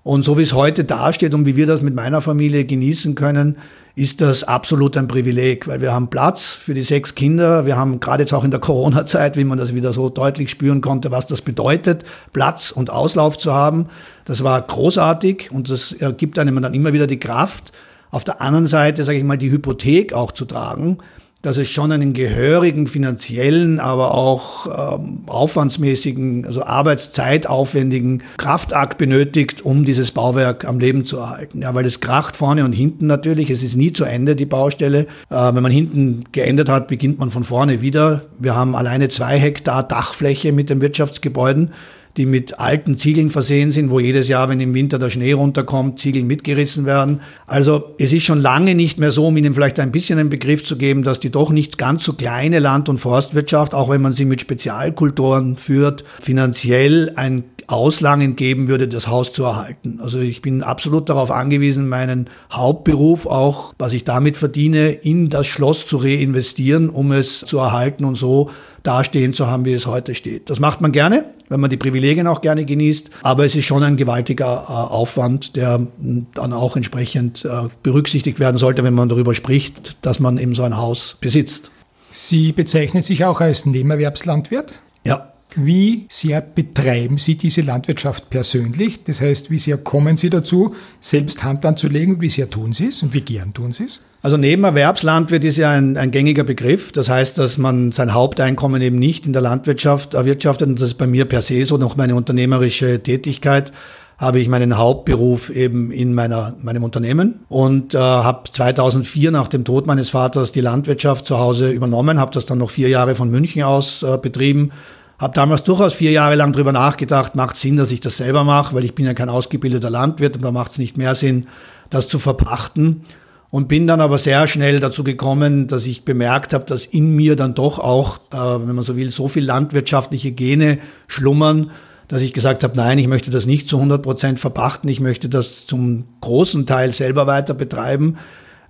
Und 0.02 0.26
so 0.26 0.36
wie 0.36 0.42
es 0.42 0.52
heute 0.52 0.84
dasteht 0.84 1.32
und 1.32 1.46
wie 1.46 1.56
wir 1.56 1.66
das 1.66 1.80
mit 1.80 1.94
meiner 1.94 2.20
Familie 2.20 2.66
genießen 2.66 3.14
können, 3.14 3.56
ist 3.94 4.20
das 4.20 4.44
absolut 4.44 4.94
ein 4.98 5.08
Privileg, 5.08 5.66
weil 5.68 5.80
wir 5.80 5.94
haben 5.94 6.08
Platz 6.08 6.48
für 6.52 6.74
die 6.74 6.82
sechs 6.82 7.14
Kinder. 7.14 7.64
Wir 7.64 7.78
haben 7.78 8.00
gerade 8.00 8.24
jetzt 8.24 8.34
auch 8.34 8.44
in 8.44 8.50
der 8.50 8.60
Corona-Zeit, 8.60 9.38
wie 9.38 9.44
man 9.44 9.56
das 9.56 9.74
wieder 9.74 9.94
so 9.94 10.10
deutlich 10.10 10.50
spüren 10.50 10.82
konnte, 10.82 11.10
was 11.10 11.26
das 11.26 11.40
bedeutet, 11.40 12.04
Platz 12.34 12.72
und 12.72 12.90
Auslauf 12.90 13.38
zu 13.38 13.54
haben. 13.54 13.86
Das 14.26 14.44
war 14.44 14.60
großartig 14.60 15.50
und 15.50 15.70
das 15.70 15.96
gibt 16.18 16.38
einem 16.38 16.60
dann 16.60 16.74
immer 16.74 16.92
wieder 16.92 17.06
die 17.06 17.18
Kraft, 17.18 17.72
auf 18.10 18.24
der 18.24 18.40
anderen 18.40 18.66
Seite, 18.66 19.04
sage 19.04 19.18
ich 19.18 19.24
mal, 19.24 19.38
die 19.38 19.50
Hypothek 19.50 20.12
auch 20.12 20.32
zu 20.32 20.44
tragen, 20.44 20.98
dass 21.42 21.56
es 21.56 21.68
schon 21.68 21.92
einen 21.92 22.14
gehörigen 22.14 22.88
finanziellen, 22.88 23.78
aber 23.78 24.12
auch 24.12 24.98
ähm, 24.98 25.20
aufwandsmäßigen, 25.26 26.44
also 26.44 26.64
arbeitszeitaufwendigen 26.64 28.24
Kraftakt 28.38 28.98
benötigt, 28.98 29.64
um 29.64 29.84
dieses 29.84 30.10
Bauwerk 30.10 30.64
am 30.64 30.80
Leben 30.80 31.04
zu 31.04 31.18
erhalten. 31.18 31.62
Ja, 31.62 31.74
weil 31.76 31.86
es 31.86 32.00
kracht 32.00 32.36
vorne 32.36 32.64
und 32.64 32.72
hinten 32.72 33.06
natürlich. 33.06 33.50
Es 33.50 33.62
ist 33.62 33.76
nie 33.76 33.92
zu 33.92 34.04
Ende, 34.04 34.34
die 34.34 34.46
Baustelle. 34.46 35.06
Äh, 35.30 35.54
wenn 35.54 35.62
man 35.62 35.70
hinten 35.70 36.24
geendet 36.32 36.68
hat, 36.68 36.88
beginnt 36.88 37.20
man 37.20 37.30
von 37.30 37.44
vorne 37.44 37.80
wieder. 37.80 38.22
Wir 38.38 38.56
haben 38.56 38.74
alleine 38.74 39.08
zwei 39.08 39.38
Hektar 39.38 39.84
Dachfläche 39.84 40.52
mit 40.52 40.70
den 40.70 40.80
Wirtschaftsgebäuden 40.80 41.70
die 42.18 42.26
mit 42.26 42.58
alten 42.58 42.96
Ziegeln 42.96 43.30
versehen 43.30 43.70
sind, 43.70 43.90
wo 43.90 44.00
jedes 44.00 44.28
Jahr, 44.28 44.48
wenn 44.48 44.60
im 44.60 44.74
Winter 44.74 44.98
der 44.98 45.08
Schnee 45.08 45.32
runterkommt, 45.32 46.00
Ziegel 46.00 46.24
mitgerissen 46.24 46.84
werden. 46.84 47.20
Also 47.46 47.94
es 47.98 48.12
ist 48.12 48.24
schon 48.24 48.42
lange 48.42 48.74
nicht 48.74 48.98
mehr 48.98 49.12
so, 49.12 49.28
um 49.28 49.36
Ihnen 49.36 49.54
vielleicht 49.54 49.78
ein 49.80 49.92
bisschen 49.92 50.18
einen 50.18 50.28
Begriff 50.28 50.64
zu 50.64 50.76
geben, 50.76 51.04
dass 51.04 51.20
die 51.20 51.30
doch 51.30 51.50
nicht 51.50 51.78
ganz 51.78 52.04
so 52.04 52.12
kleine 52.12 52.58
Land- 52.58 52.88
und 52.88 52.98
Forstwirtschaft, 52.98 53.72
auch 53.72 53.88
wenn 53.88 54.02
man 54.02 54.12
sie 54.12 54.24
mit 54.24 54.40
Spezialkulturen 54.40 55.56
führt, 55.56 56.04
finanziell 56.20 57.12
ein 57.14 57.44
Auslangen 57.68 58.34
geben 58.34 58.66
würde, 58.68 58.88
das 58.88 59.08
Haus 59.08 59.34
zu 59.34 59.44
erhalten. 59.44 60.00
Also 60.02 60.18
ich 60.18 60.40
bin 60.40 60.62
absolut 60.62 61.10
darauf 61.10 61.30
angewiesen, 61.30 61.86
meinen 61.86 62.30
Hauptberuf 62.50 63.26
auch, 63.26 63.74
was 63.78 63.92
ich 63.92 64.04
damit 64.04 64.38
verdiene, 64.38 64.88
in 64.88 65.28
das 65.28 65.46
Schloss 65.46 65.86
zu 65.86 65.98
reinvestieren, 65.98 66.88
um 66.88 67.12
es 67.12 67.40
zu 67.40 67.58
erhalten 67.58 68.06
und 68.06 68.16
so 68.16 68.48
dastehen 68.88 69.34
zu 69.34 69.46
haben, 69.46 69.66
wie 69.66 69.74
es 69.74 69.86
heute 69.86 70.14
steht. 70.14 70.48
Das 70.48 70.60
macht 70.60 70.80
man 70.80 70.92
gerne, 70.92 71.26
wenn 71.48 71.60
man 71.60 71.68
die 71.68 71.76
Privilegien 71.76 72.26
auch 72.26 72.40
gerne 72.40 72.64
genießt, 72.64 73.10
aber 73.22 73.44
es 73.44 73.54
ist 73.54 73.66
schon 73.66 73.82
ein 73.82 73.96
gewaltiger 73.96 74.64
äh, 74.68 74.72
Aufwand, 74.72 75.56
der 75.56 75.86
dann 76.34 76.52
auch 76.52 76.74
entsprechend 76.74 77.44
äh, 77.44 77.68
berücksichtigt 77.82 78.40
werden 78.40 78.56
sollte, 78.56 78.84
wenn 78.84 78.94
man 78.94 79.08
darüber 79.08 79.34
spricht, 79.34 79.98
dass 80.02 80.20
man 80.20 80.38
eben 80.38 80.54
so 80.54 80.62
ein 80.62 80.76
Haus 80.76 81.18
besitzt. 81.20 81.70
Sie 82.12 82.52
bezeichnen 82.52 83.02
sich 83.02 83.24
auch 83.24 83.42
als 83.42 83.66
Nebenerwerbslandwirt? 83.66 84.72
Ja. 85.04 85.32
Wie 85.60 86.06
sehr 86.08 86.40
betreiben 86.40 87.18
Sie 87.18 87.34
diese 87.34 87.62
Landwirtschaft 87.62 88.30
persönlich? 88.30 89.02
Das 89.02 89.20
heißt, 89.20 89.50
wie 89.50 89.58
sehr 89.58 89.76
kommen 89.76 90.16
Sie 90.16 90.30
dazu, 90.30 90.72
selbst 91.00 91.42
Hand 91.42 91.66
anzulegen? 91.66 92.20
Wie 92.20 92.28
sehr 92.28 92.48
tun 92.48 92.72
Sie 92.72 92.86
es 92.86 93.02
und 93.02 93.12
wie 93.12 93.22
gern 93.22 93.52
tun 93.52 93.72
Sie 93.72 93.84
es? 93.84 94.00
Also 94.22 94.36
Nebenerwerbslandwirt 94.36 95.42
ist 95.42 95.56
ja 95.56 95.70
ein, 95.70 95.96
ein 95.96 96.12
gängiger 96.12 96.44
Begriff. 96.44 96.92
Das 96.92 97.08
heißt, 97.08 97.38
dass 97.38 97.58
man 97.58 97.90
sein 97.90 98.14
Haupteinkommen 98.14 98.80
eben 98.82 99.00
nicht 99.00 99.26
in 99.26 99.32
der 99.32 99.42
Landwirtschaft 99.42 100.14
erwirtschaftet. 100.14 100.68
Und 100.68 100.80
das 100.80 100.90
ist 100.90 100.98
bei 100.98 101.08
mir 101.08 101.24
per 101.24 101.42
se 101.42 101.64
so 101.64 101.76
noch 101.76 101.96
meine 101.96 102.14
unternehmerische 102.14 103.02
Tätigkeit 103.02 103.72
habe 104.18 104.40
ich 104.40 104.48
meinen 104.48 104.76
Hauptberuf 104.76 105.48
eben 105.48 105.92
in 105.92 106.12
meiner, 106.12 106.56
meinem 106.60 106.82
Unternehmen 106.82 107.40
und 107.48 107.94
äh, 107.94 107.98
habe 107.98 108.50
2004 108.50 109.30
nach 109.30 109.46
dem 109.46 109.64
Tod 109.64 109.86
meines 109.86 110.10
Vaters 110.10 110.50
die 110.50 110.60
Landwirtschaft 110.60 111.24
zu 111.24 111.38
Hause 111.38 111.70
übernommen, 111.70 112.18
habe 112.18 112.32
das 112.32 112.44
dann 112.44 112.58
noch 112.58 112.70
vier 112.70 112.88
Jahre 112.88 113.14
von 113.14 113.30
München 113.30 113.62
aus 113.62 114.02
äh, 114.02 114.18
betrieben, 114.20 114.72
habe 115.18 115.34
damals 115.34 115.64
durchaus 115.64 115.94
vier 115.94 116.12
Jahre 116.12 116.36
lang 116.36 116.52
drüber 116.52 116.72
nachgedacht, 116.72 117.34
macht 117.34 117.56
Sinn, 117.56 117.76
dass 117.76 117.90
ich 117.90 118.00
das 118.00 118.18
selber 118.18 118.44
mache, 118.44 118.74
weil 118.74 118.84
ich 118.84 118.94
bin 118.94 119.04
ja 119.04 119.14
kein 119.14 119.28
ausgebildeter 119.28 119.90
Landwirt 119.90 120.36
und 120.36 120.42
da 120.42 120.52
macht 120.52 120.70
es 120.70 120.78
nicht 120.78 120.96
mehr 120.96 121.14
Sinn, 121.14 121.46
das 121.90 122.08
zu 122.08 122.18
verpachten. 122.18 123.02
Und 123.50 123.66
bin 123.66 123.86
dann 123.86 124.02
aber 124.02 124.18
sehr 124.18 124.46
schnell 124.46 124.78
dazu 124.78 125.02
gekommen, 125.02 125.68
dass 125.68 125.86
ich 125.86 126.04
bemerkt 126.04 126.52
habe, 126.52 126.66
dass 126.66 126.84
in 126.84 127.16
mir 127.16 127.34
dann 127.34 127.54
doch 127.54 127.78
auch, 127.78 128.18
äh, 128.30 128.36
wenn 128.36 128.74
man 128.74 128.84
so 128.84 128.94
will, 128.94 129.10
so 129.10 129.26
viel 129.26 129.42
landwirtschaftliche 129.42 130.32
Gene 130.32 130.78
schlummern, 131.06 131.70
dass 132.08 132.20
ich 132.20 132.34
gesagt 132.34 132.62
habe, 132.62 132.76
nein, 132.76 132.98
ich 132.98 133.08
möchte 133.08 133.30
das 133.30 133.46
nicht 133.46 133.66
zu 133.66 133.76
100 133.76 134.02
Prozent 134.02 134.38
verpachten, 134.38 134.90
ich 134.90 135.00
möchte 135.00 135.30
das 135.30 135.66
zum 135.66 136.04
großen 136.20 136.66
Teil 136.66 136.92
selber 136.92 137.26
weiter 137.26 137.54
betreiben, 137.54 138.18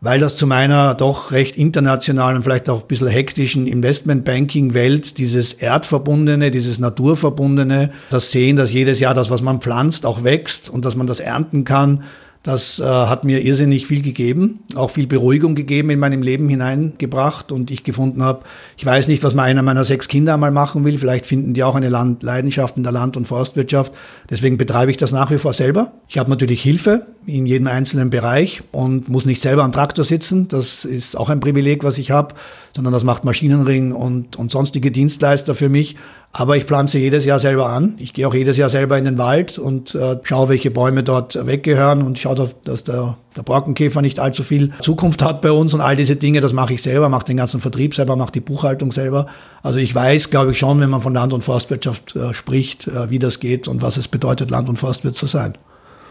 weil 0.01 0.21
das 0.21 0.37
zu 0.37 0.47
meiner 0.47 0.95
doch 0.95 1.33
recht 1.33 1.57
internationalen, 1.57 2.43
vielleicht 2.43 2.69
auch 2.71 2.83
ein 2.83 2.87
bisschen 2.87 3.09
hektischen 3.09 3.67
Investmentbanking-Welt, 3.67 5.19
dieses 5.19 5.55
Erdverbundene, 5.55 6.51
dieses 6.51 6.79
Naturverbundene, 6.79 7.91
das 8.11 8.31
Sehen, 8.31 8.57
dass 8.57 8.73
jedes 8.73 9.01
Jahr 9.01 9.15
das, 9.15 9.31
was 9.31 9.43
man 9.43 9.61
pflanzt, 9.61 10.07
auch 10.07 10.25
wächst 10.25 10.71
und 10.71 10.85
dass 10.85 10.97
man 10.97 11.07
das 11.07 11.21
ernten 11.21 11.65
kann, 11.65 12.05
das 12.45 12.79
äh, 12.79 12.85
hat 12.85 13.25
mir 13.25 13.43
irrsinnig 13.43 13.87
viel 13.87 14.01
gegeben, 14.01 14.61
auch 14.77 14.91
viel 14.91 15.07
Beruhigung 15.09 15.55
gegeben 15.55 15.91
in 15.91 15.99
meinem 15.99 16.23
Leben 16.23 16.49
hineingebracht 16.49 17.51
und 17.51 17.71
ich 17.71 17.83
gefunden 17.83 18.23
habe, 18.23 18.45
ich 18.77 18.87
weiß 18.87 19.09
nicht, 19.09 19.25
was 19.25 19.35
mal 19.35 19.43
einer 19.43 19.63
meiner 19.63 19.85
sechs 19.85 20.07
Kinder 20.07 20.35
einmal 20.35 20.53
machen 20.53 20.85
will, 20.85 20.99
vielleicht 20.99 21.27
finden 21.27 21.53
die 21.53 21.65
auch 21.65 21.75
eine 21.75 21.89
Land 21.89 22.23
Leidenschaft 22.23 22.77
in 22.77 22.85
der 22.85 22.93
Land- 22.93 23.17
und 23.17 23.27
Forstwirtschaft, 23.27 23.93
deswegen 24.31 24.57
betreibe 24.57 24.91
ich 24.91 24.97
das 24.97 25.11
nach 25.11 25.31
wie 25.31 25.39
vor 25.39 25.53
selber. 25.53 25.93
Ich 26.09 26.17
habe 26.17 26.31
natürlich 26.31 26.63
Hilfe 26.63 27.07
in 27.29 27.47
jedem 27.47 27.67
einzelnen 27.67 28.11
Bereich 28.11 28.63
und 28.73 29.09
muss 29.09 29.27
nicht 29.27 29.43
selber 29.43 29.63
am 29.63 29.73
Traktor 29.73 30.05
sitzen, 30.05 30.49
das 30.49 30.85
ist 30.85 31.17
auch 31.17 31.29
ein 31.29 31.41
Privileg, 31.41 31.85
was 31.85 31.99
ich 31.99 32.11
habe, 32.11 32.35
sondern 32.75 32.93
das 32.93 33.05
macht 33.05 33.25
Maschinenring 33.25 33.93
und, 33.93 34.37
und 34.37 34.51
sonstige 34.51 34.91
Dienstleister 34.91 35.55
für 35.55 35.69
mich. 35.69 35.97
Aber 36.33 36.57
ich 36.57 36.65
pflanze 36.65 36.99
jedes 36.99 37.25
Jahr 37.25 37.41
selber 37.41 37.71
an. 37.71 37.95
Ich 37.99 38.13
gehe 38.13 38.29
auch 38.29 38.35
jedes 38.35 38.57
Jahr 38.57 38.69
selber 38.69 38.99
in 38.99 39.05
den 39.05 39.19
Wald 39.19 39.59
und 39.59 39.95
äh, 39.95 40.19
schaue, 40.23 40.51
welche 40.51 40.71
Bäume 40.71 41.03
dort 41.03 41.47
weggehören 41.47 42.03
und 42.03 42.19
schaue, 42.19 42.51
dass 42.65 42.85
der, 42.85 43.17
der 43.35 43.43
Borkenkäfer 43.43 44.03
nicht 44.03 44.21
allzu 44.21 44.43
viel 44.43 44.73
Zukunft 44.81 45.23
hat 45.23 45.41
bei 45.41 45.53
uns 45.53 45.73
und 45.73 45.81
all 45.81 45.97
diese 45.97 46.17
Dinge, 46.17 46.41
das 46.41 46.53
mache 46.53 46.75
ich 46.75 46.83
selber, 46.83 47.09
mache 47.09 47.25
den 47.25 47.39
ganzen 47.39 47.61
Vertrieb 47.61 47.95
selber, 47.95 48.15
mache 48.17 48.33
die 48.33 48.41
Buchhaltung 48.41 48.93
selber. 48.93 49.27
Also 49.63 49.79
ich 49.79 49.95
weiß, 49.95 50.31
glaube 50.31 50.53
ich, 50.53 50.59
schon, 50.59 50.81
wenn 50.81 50.91
man 50.91 51.01
von 51.01 51.15
Land- 51.15 51.33
und 51.33 51.45
Forstwirtschaft 51.45 52.15
äh, 52.15 52.35
spricht, 52.35 52.89
äh, 52.89 53.11
wie 53.11 53.19
das 53.19 53.41
geht 53.41 53.67
und 53.67 53.81
was 53.81 53.97
es 53.97 54.09
bedeutet, 54.09 54.51
Land- 54.51 54.69
und 54.69 54.77
Forstwirt 54.77 55.17
zu 55.17 55.27
sein. 55.27 55.57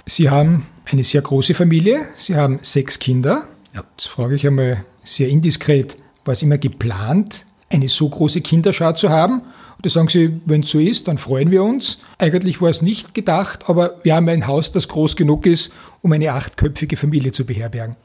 Sie 0.10 0.30
haben 0.30 0.65
eine 0.86 1.04
sehr 1.04 1.22
große 1.22 1.54
Familie, 1.54 2.06
Sie 2.15 2.36
haben 2.36 2.60
sechs 2.62 2.98
Kinder. 2.98 3.43
Ja. 3.74 3.84
Jetzt 3.91 4.08
frage 4.08 4.36
ich 4.36 4.48
einmal 4.48 4.86
sehr 5.04 5.28
indiskret, 5.28 5.98
war 6.24 6.32
es 6.32 6.41
immer 6.41 6.58
geplant, 6.58 7.46
eine 7.70 7.89
so 7.89 8.08
große 8.08 8.39
Kinderschar 8.39 8.96
zu 8.96 9.10
haben? 9.10 9.41
Da 9.82 9.89
sagen 9.89 10.08
sie, 10.08 10.39
wenn 10.46 10.62
es 10.62 10.70
so 10.70 10.80
ist, 10.80 11.10
dann 11.10 11.17
freuen 11.17 11.52
wir 11.52 11.62
uns. 11.62 12.00
Eigentlich 12.17 12.62
war 12.62 12.70
es 12.70 12.82
nicht 12.82 13.13
gedacht, 13.13 13.70
aber 13.70 14.00
wir 14.04 14.15
haben 14.15 14.30
ein 14.30 14.48
Haus, 14.48 14.72
das 14.72 14.88
groß 14.88 15.17
genug 15.17 15.46
ist, 15.46 15.74
um 16.02 16.13
eine 16.13 16.32
achtköpfige 16.32 16.96
Familie 16.96 17.34
zu 17.34 17.46
beherbergen. 17.46 17.98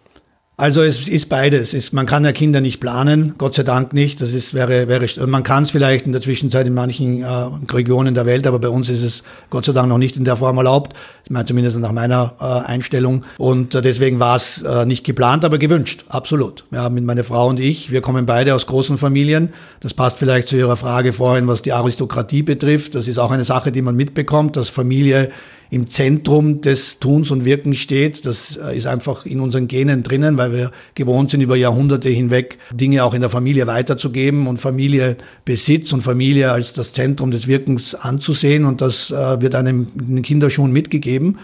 Also 0.63 0.81
es 0.81 1.09
ist 1.09 1.29
beides. 1.29 1.75
Es, 1.75 1.93
man 1.93 2.07
kann 2.07 2.25
ja 2.25 2.31
Kinder 2.31 2.61
nicht 2.61 2.79
planen, 2.79 3.35
Gott 3.37 3.57
sei 3.57 3.65
Dank 3.65 3.93
nicht. 3.93 4.21
Das 4.21 4.33
ist, 4.33 4.55
wäre, 4.55 4.87
wäre, 4.87 5.27
man 5.27 5.43
kann 5.43 5.65
es 5.65 5.73
vielleicht 5.73 6.07
in 6.07 6.13
der 6.13 6.21
Zwischenzeit 6.21 6.69
in 6.69 6.73
manchen 6.73 7.21
äh, 7.21 7.27
Regionen 7.73 8.15
der 8.15 8.27
Welt, 8.27 8.47
aber 8.47 8.61
bei 8.61 8.69
uns 8.69 8.89
ist 8.89 9.03
es 9.03 9.25
Gott 9.51 9.65
sei 9.65 9.73
Dank 9.73 9.89
noch 9.89 9.99
nicht 9.99 10.17
in 10.17 10.25
der 10.25 10.37
Form 10.37 10.59
erlaubt. 10.59 10.97
Ich 11.25 11.31
meine 11.33 11.47
zumindest 11.47 11.81
nach 11.81 11.91
meiner 11.91 12.35
äh, 12.39 12.45
Einstellung. 12.45 13.25
Und 13.39 13.75
äh, 13.75 13.83
deswegen 13.83 14.21
war 14.21 14.37
es 14.37 14.63
äh, 14.63 14.87
nicht 14.87 15.03
geplant, 15.03 15.45
aber 15.45 15.59
gewünscht. 15.59 16.05
Absolut. 16.09 16.65
Ja, 16.71 16.89
mit 16.91 17.03
meiner 17.03 17.25
Frau 17.25 17.49
und 17.49 17.59
ich, 17.59 17.91
wir 17.91 18.01
kommen 18.01 18.25
beide 18.25 18.55
aus 18.55 18.69
großen 18.69 18.99
Familien. 18.99 19.49
Das 19.81 19.95
passt 19.95 20.21
vielleicht 20.21 20.47
zu 20.47 20.57
Ihrer 20.57 20.77
Frage 20.77 21.13
vorhin, 21.13 21.49
was 21.49 21.63
die 21.63 21.73
Aristokratie 21.73 22.43
betrifft. 22.45 22.95
Das 22.95 23.09
ist 23.09 23.19
auch 23.19 23.33
eine 23.33 23.43
Sache, 23.43 23.73
die 23.73 23.83
man 23.83 23.97
mitbekommt, 23.97 24.57
dass 24.57 24.69
Familie 24.69 25.31
im 25.73 25.89
Zentrum 25.89 26.61
des 26.61 26.99
Tuns 26.99 27.31
und 27.31 27.47
Wirkens 27.47 27.79
steht. 27.79 28.27
Das 28.27 28.59
äh, 28.59 28.77
ist 28.77 28.87
einfach 28.87 29.25
in 29.25 29.41
unseren 29.41 29.69
Genen 29.69 30.03
drinnen, 30.03 30.37
weil 30.37 30.53
wir 30.53 30.71
gewohnt 30.95 31.31
sind, 31.31 31.41
über 31.41 31.57
Jahrhunderte 31.57 32.11
hinweg 32.11 32.59
Dinge 32.75 33.03
auch 33.03 33.15
in 33.15 33.23
der 33.23 33.31
Familie 33.31 33.67
weiterzugeben 33.67 34.49
und 34.49 34.59
Familiebesitz 34.59 35.95
und 35.95 36.03
Familie 36.03 36.53
als 36.53 36.75
das 36.75 36.93
Zentrum 36.93 37.31
des 37.31 37.47
Wirkens 37.47 37.95
anzusehen. 37.95 38.67
Und 38.67 38.83
das 38.83 39.11
äh, 39.11 39.41
wird 39.41 39.55
einem 39.55 39.87
in 39.99 40.17
den 40.17 40.23
Kinderschuhen 40.23 40.73
mitgegeben. 40.73 41.39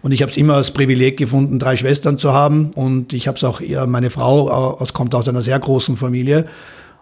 Und 0.00 0.12
ich 0.12 0.22
habe 0.22 0.30
es 0.30 0.38
immer 0.38 0.54
als 0.54 0.70
Privileg 0.70 1.16
gefunden, 1.16 1.58
drei 1.58 1.76
Schwestern 1.76 2.18
zu 2.18 2.32
haben. 2.32 2.70
Und 2.76 3.12
ich 3.12 3.26
habe 3.26 3.36
es 3.36 3.42
auch, 3.42 3.60
eher, 3.60 3.88
meine 3.88 4.10
Frau 4.10 4.48
aus, 4.48 4.92
kommt 4.92 5.12
aus 5.16 5.28
einer 5.28 5.42
sehr 5.42 5.58
großen 5.58 5.96
Familie. 5.96 6.46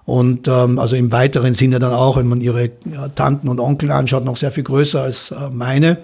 Und 0.06 0.48
ähm, 0.48 0.78
also 0.78 0.96
im 0.96 1.12
weiteren 1.12 1.52
Sinne 1.52 1.78
dann 1.78 1.92
auch, 1.92 2.16
wenn 2.16 2.26
man 2.26 2.40
ihre 2.40 2.70
Tanten 3.16 3.48
und 3.48 3.60
Onkel 3.60 3.90
anschaut, 3.90 4.24
noch 4.24 4.36
sehr 4.36 4.50
viel 4.50 4.64
größer 4.64 5.02
als 5.02 5.30
äh, 5.30 5.50
meine. 5.52 5.98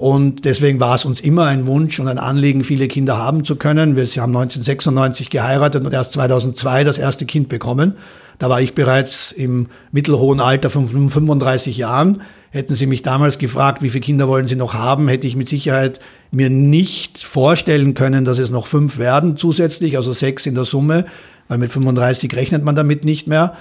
Und 0.00 0.46
deswegen 0.46 0.80
war 0.80 0.94
es 0.94 1.04
uns 1.04 1.20
immer 1.20 1.44
ein 1.44 1.66
Wunsch 1.66 2.00
und 2.00 2.08
ein 2.08 2.16
Anliegen, 2.16 2.64
viele 2.64 2.88
Kinder 2.88 3.18
haben 3.18 3.44
zu 3.44 3.56
können. 3.56 3.96
Wir 3.96 4.04
haben 4.04 4.34
1996 4.34 5.28
geheiratet 5.28 5.84
und 5.84 5.92
erst 5.92 6.14
2002 6.14 6.84
das 6.84 6.96
erste 6.96 7.26
Kind 7.26 7.50
bekommen. 7.50 7.98
Da 8.38 8.48
war 8.48 8.62
ich 8.62 8.74
bereits 8.74 9.30
im 9.30 9.66
mittelhohen 9.92 10.40
Alter 10.40 10.70
von 10.70 10.88
35 10.88 11.76
Jahren. 11.76 12.22
Hätten 12.48 12.76
Sie 12.76 12.86
mich 12.86 13.02
damals 13.02 13.36
gefragt, 13.36 13.82
wie 13.82 13.90
viele 13.90 14.00
Kinder 14.00 14.26
wollen 14.26 14.46
Sie 14.46 14.56
noch 14.56 14.72
haben, 14.72 15.06
hätte 15.06 15.26
ich 15.26 15.36
mit 15.36 15.50
Sicherheit 15.50 16.00
mir 16.30 16.48
nicht 16.48 17.22
vorstellen 17.22 17.92
können, 17.92 18.24
dass 18.24 18.38
es 18.38 18.48
noch 18.48 18.68
fünf 18.68 18.96
werden 18.96 19.36
zusätzlich, 19.36 19.98
also 19.98 20.12
sechs 20.12 20.46
in 20.46 20.54
der 20.54 20.64
Summe, 20.64 21.04
weil 21.48 21.58
mit 21.58 21.72
35 21.72 22.34
rechnet 22.34 22.64
man 22.64 22.74
damit 22.74 23.04
nicht 23.04 23.26
mehr. 23.26 23.52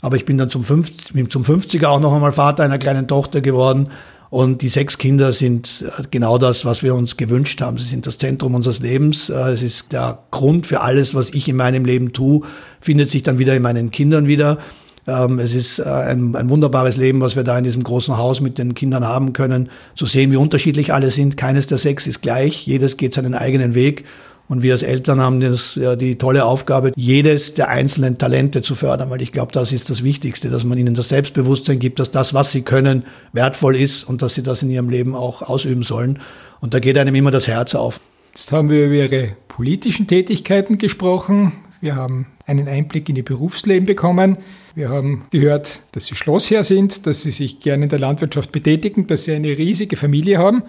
Aber 0.00 0.14
ich 0.14 0.24
bin 0.24 0.38
dann 0.38 0.48
zum, 0.48 0.62
50, 0.62 1.28
zum 1.28 1.42
50er 1.42 1.86
auch 1.86 1.98
noch 1.98 2.14
einmal 2.14 2.30
Vater 2.30 2.62
einer 2.62 2.78
kleinen 2.78 3.08
Tochter 3.08 3.40
geworden 3.40 3.88
und 4.30 4.60
die 4.60 4.68
sechs 4.68 4.98
Kinder 4.98 5.32
sind 5.32 5.84
äh, 5.86 6.02
genau 6.10 6.38
das, 6.38 6.64
was 6.64 6.82
wir 6.82 6.94
uns 6.94 7.16
gewünscht 7.16 7.60
haben. 7.60 7.78
Sie 7.78 7.86
sind 7.86 8.06
das 8.06 8.18
Zentrum 8.18 8.54
unseres 8.54 8.80
Lebens. 8.80 9.30
Äh, 9.30 9.50
es 9.50 9.62
ist 9.62 9.92
der 9.92 10.18
Grund 10.30 10.66
für 10.66 10.80
alles, 10.80 11.14
was 11.14 11.30
ich 11.32 11.48
in 11.48 11.56
meinem 11.56 11.84
Leben 11.84 12.12
tue, 12.12 12.42
findet 12.80 13.10
sich 13.10 13.22
dann 13.22 13.38
wieder 13.38 13.56
in 13.56 13.62
meinen 13.62 13.90
Kindern 13.90 14.28
wieder. 14.28 14.58
Ähm, 15.06 15.38
es 15.38 15.54
ist 15.54 15.78
äh, 15.78 15.84
ein, 15.84 16.36
ein 16.36 16.50
wunderbares 16.50 16.98
Leben, 16.98 17.22
was 17.22 17.36
wir 17.36 17.44
da 17.44 17.56
in 17.56 17.64
diesem 17.64 17.82
großen 17.82 18.18
Haus 18.18 18.42
mit 18.42 18.58
den 18.58 18.74
Kindern 18.74 19.06
haben 19.06 19.32
können. 19.32 19.70
Zu 19.94 20.04
sehen, 20.04 20.30
wie 20.30 20.36
unterschiedlich 20.36 20.92
alle 20.92 21.10
sind. 21.10 21.38
Keines 21.38 21.66
der 21.66 21.78
sechs 21.78 22.06
ist 22.06 22.20
gleich. 22.20 22.66
Jedes 22.66 22.98
geht 22.98 23.14
seinen 23.14 23.34
eigenen 23.34 23.74
Weg. 23.74 24.04
Und 24.48 24.62
wir 24.62 24.72
als 24.72 24.82
Eltern 24.82 25.20
haben 25.20 25.40
das, 25.40 25.74
ja, 25.74 25.94
die 25.94 26.16
tolle 26.16 26.46
Aufgabe, 26.46 26.92
jedes 26.96 27.54
der 27.54 27.68
einzelnen 27.68 28.16
Talente 28.16 28.62
zu 28.62 28.74
fördern, 28.74 29.10
weil 29.10 29.20
ich 29.20 29.32
glaube, 29.32 29.52
das 29.52 29.72
ist 29.72 29.90
das 29.90 30.02
Wichtigste, 30.02 30.48
dass 30.48 30.64
man 30.64 30.78
ihnen 30.78 30.94
das 30.94 31.10
Selbstbewusstsein 31.10 31.78
gibt, 31.78 31.98
dass 31.98 32.10
das, 32.10 32.32
was 32.32 32.50
sie 32.50 32.62
können, 32.62 33.04
wertvoll 33.32 33.76
ist 33.76 34.04
und 34.04 34.22
dass 34.22 34.34
sie 34.34 34.42
das 34.42 34.62
in 34.62 34.70
ihrem 34.70 34.88
Leben 34.88 35.14
auch 35.14 35.42
ausüben 35.42 35.82
sollen. 35.82 36.18
Und 36.60 36.72
da 36.72 36.80
geht 36.80 36.96
einem 36.96 37.14
immer 37.14 37.30
das 37.30 37.46
Herz 37.46 37.74
auf. 37.74 38.00
Jetzt 38.38 38.52
haben 38.52 38.70
wir 38.70 38.86
über 38.86 38.94
Ihre 38.94 39.36
politischen 39.48 40.06
Tätigkeiten 40.06 40.78
gesprochen. 40.78 41.52
Wir 41.80 41.96
haben 41.96 42.26
einen 42.46 42.68
Einblick 42.68 43.08
in 43.08 43.16
Ihr 43.16 43.24
Berufsleben 43.24 43.84
bekommen. 43.84 44.38
Wir 44.74 44.88
haben 44.88 45.26
gehört, 45.30 45.82
dass 45.92 46.06
Sie 46.06 46.14
Schlossherr 46.14 46.64
sind, 46.64 47.06
dass 47.06 47.22
Sie 47.22 47.32
sich 47.32 47.60
gerne 47.60 47.84
in 47.84 47.90
der 47.90 47.98
Landwirtschaft 47.98 48.52
betätigen, 48.52 49.06
dass 49.08 49.24
Sie 49.24 49.32
eine 49.32 49.48
riesige 49.48 49.96
Familie 49.96 50.38
haben. 50.38 50.62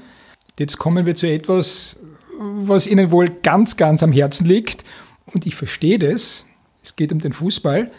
Jetzt 0.57 0.77
kommen 0.77 1.05
wir 1.05 1.15
zu 1.15 1.27
etwas, 1.27 1.99
was 2.39 2.87
ihnen 2.87 3.11
wohl 3.11 3.29
ganz, 3.43 3.77
ganz 3.77 4.01
am 4.01 4.11
Herzen 4.11 4.47
liegt. 4.47 4.85
Und 5.33 5.45
ich 5.45 5.55
verstehe 5.55 5.99
das. 5.99 6.45
Es 6.81 6.95
geht 6.95 7.11
um 7.11 7.19
den 7.19 7.33
Fußball, 7.33 7.91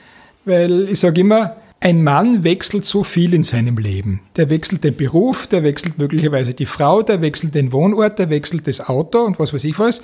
weil 0.44 0.88
ich 0.88 0.98
sage 0.98 1.20
immer, 1.20 1.56
ein 1.80 2.02
Mann 2.02 2.44
wechselt 2.44 2.84
so 2.84 3.04
viel 3.04 3.34
in 3.34 3.42
seinem 3.42 3.76
Leben. 3.76 4.20
Der 4.36 4.50
wechselt 4.50 4.84
den 4.84 4.96
Beruf, 4.96 5.46
der 5.46 5.62
wechselt 5.62 5.98
möglicherweise 5.98 6.54
die 6.54 6.66
Frau, 6.66 7.02
der 7.02 7.22
wechselt 7.22 7.54
den 7.54 7.72
Wohnort, 7.72 8.18
der 8.18 8.30
wechselt 8.30 8.66
das 8.66 8.86
Auto 8.88 9.20
und 9.20 9.38
was 9.38 9.54
weiß 9.54 9.64
ich 9.64 9.78
was. 9.78 10.02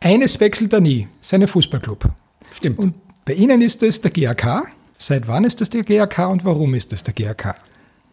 Eines 0.00 0.40
wechselt 0.40 0.72
er 0.72 0.80
nie, 0.80 1.08
seinen 1.20 1.48
Fußballclub. 1.48 2.10
Stimmt. 2.52 2.78
Und 2.78 2.94
bei 3.24 3.34
Ihnen 3.34 3.62
ist 3.62 3.82
es 3.82 4.00
der 4.00 4.10
GAK. 4.10 4.64
Seit 4.98 5.26
wann 5.28 5.44
ist 5.44 5.60
das 5.60 5.70
der 5.70 5.82
GAK 5.82 6.30
und 6.30 6.44
warum 6.44 6.74
ist 6.74 6.92
das 6.92 7.02
der 7.04 7.14
GAK? 7.14 7.56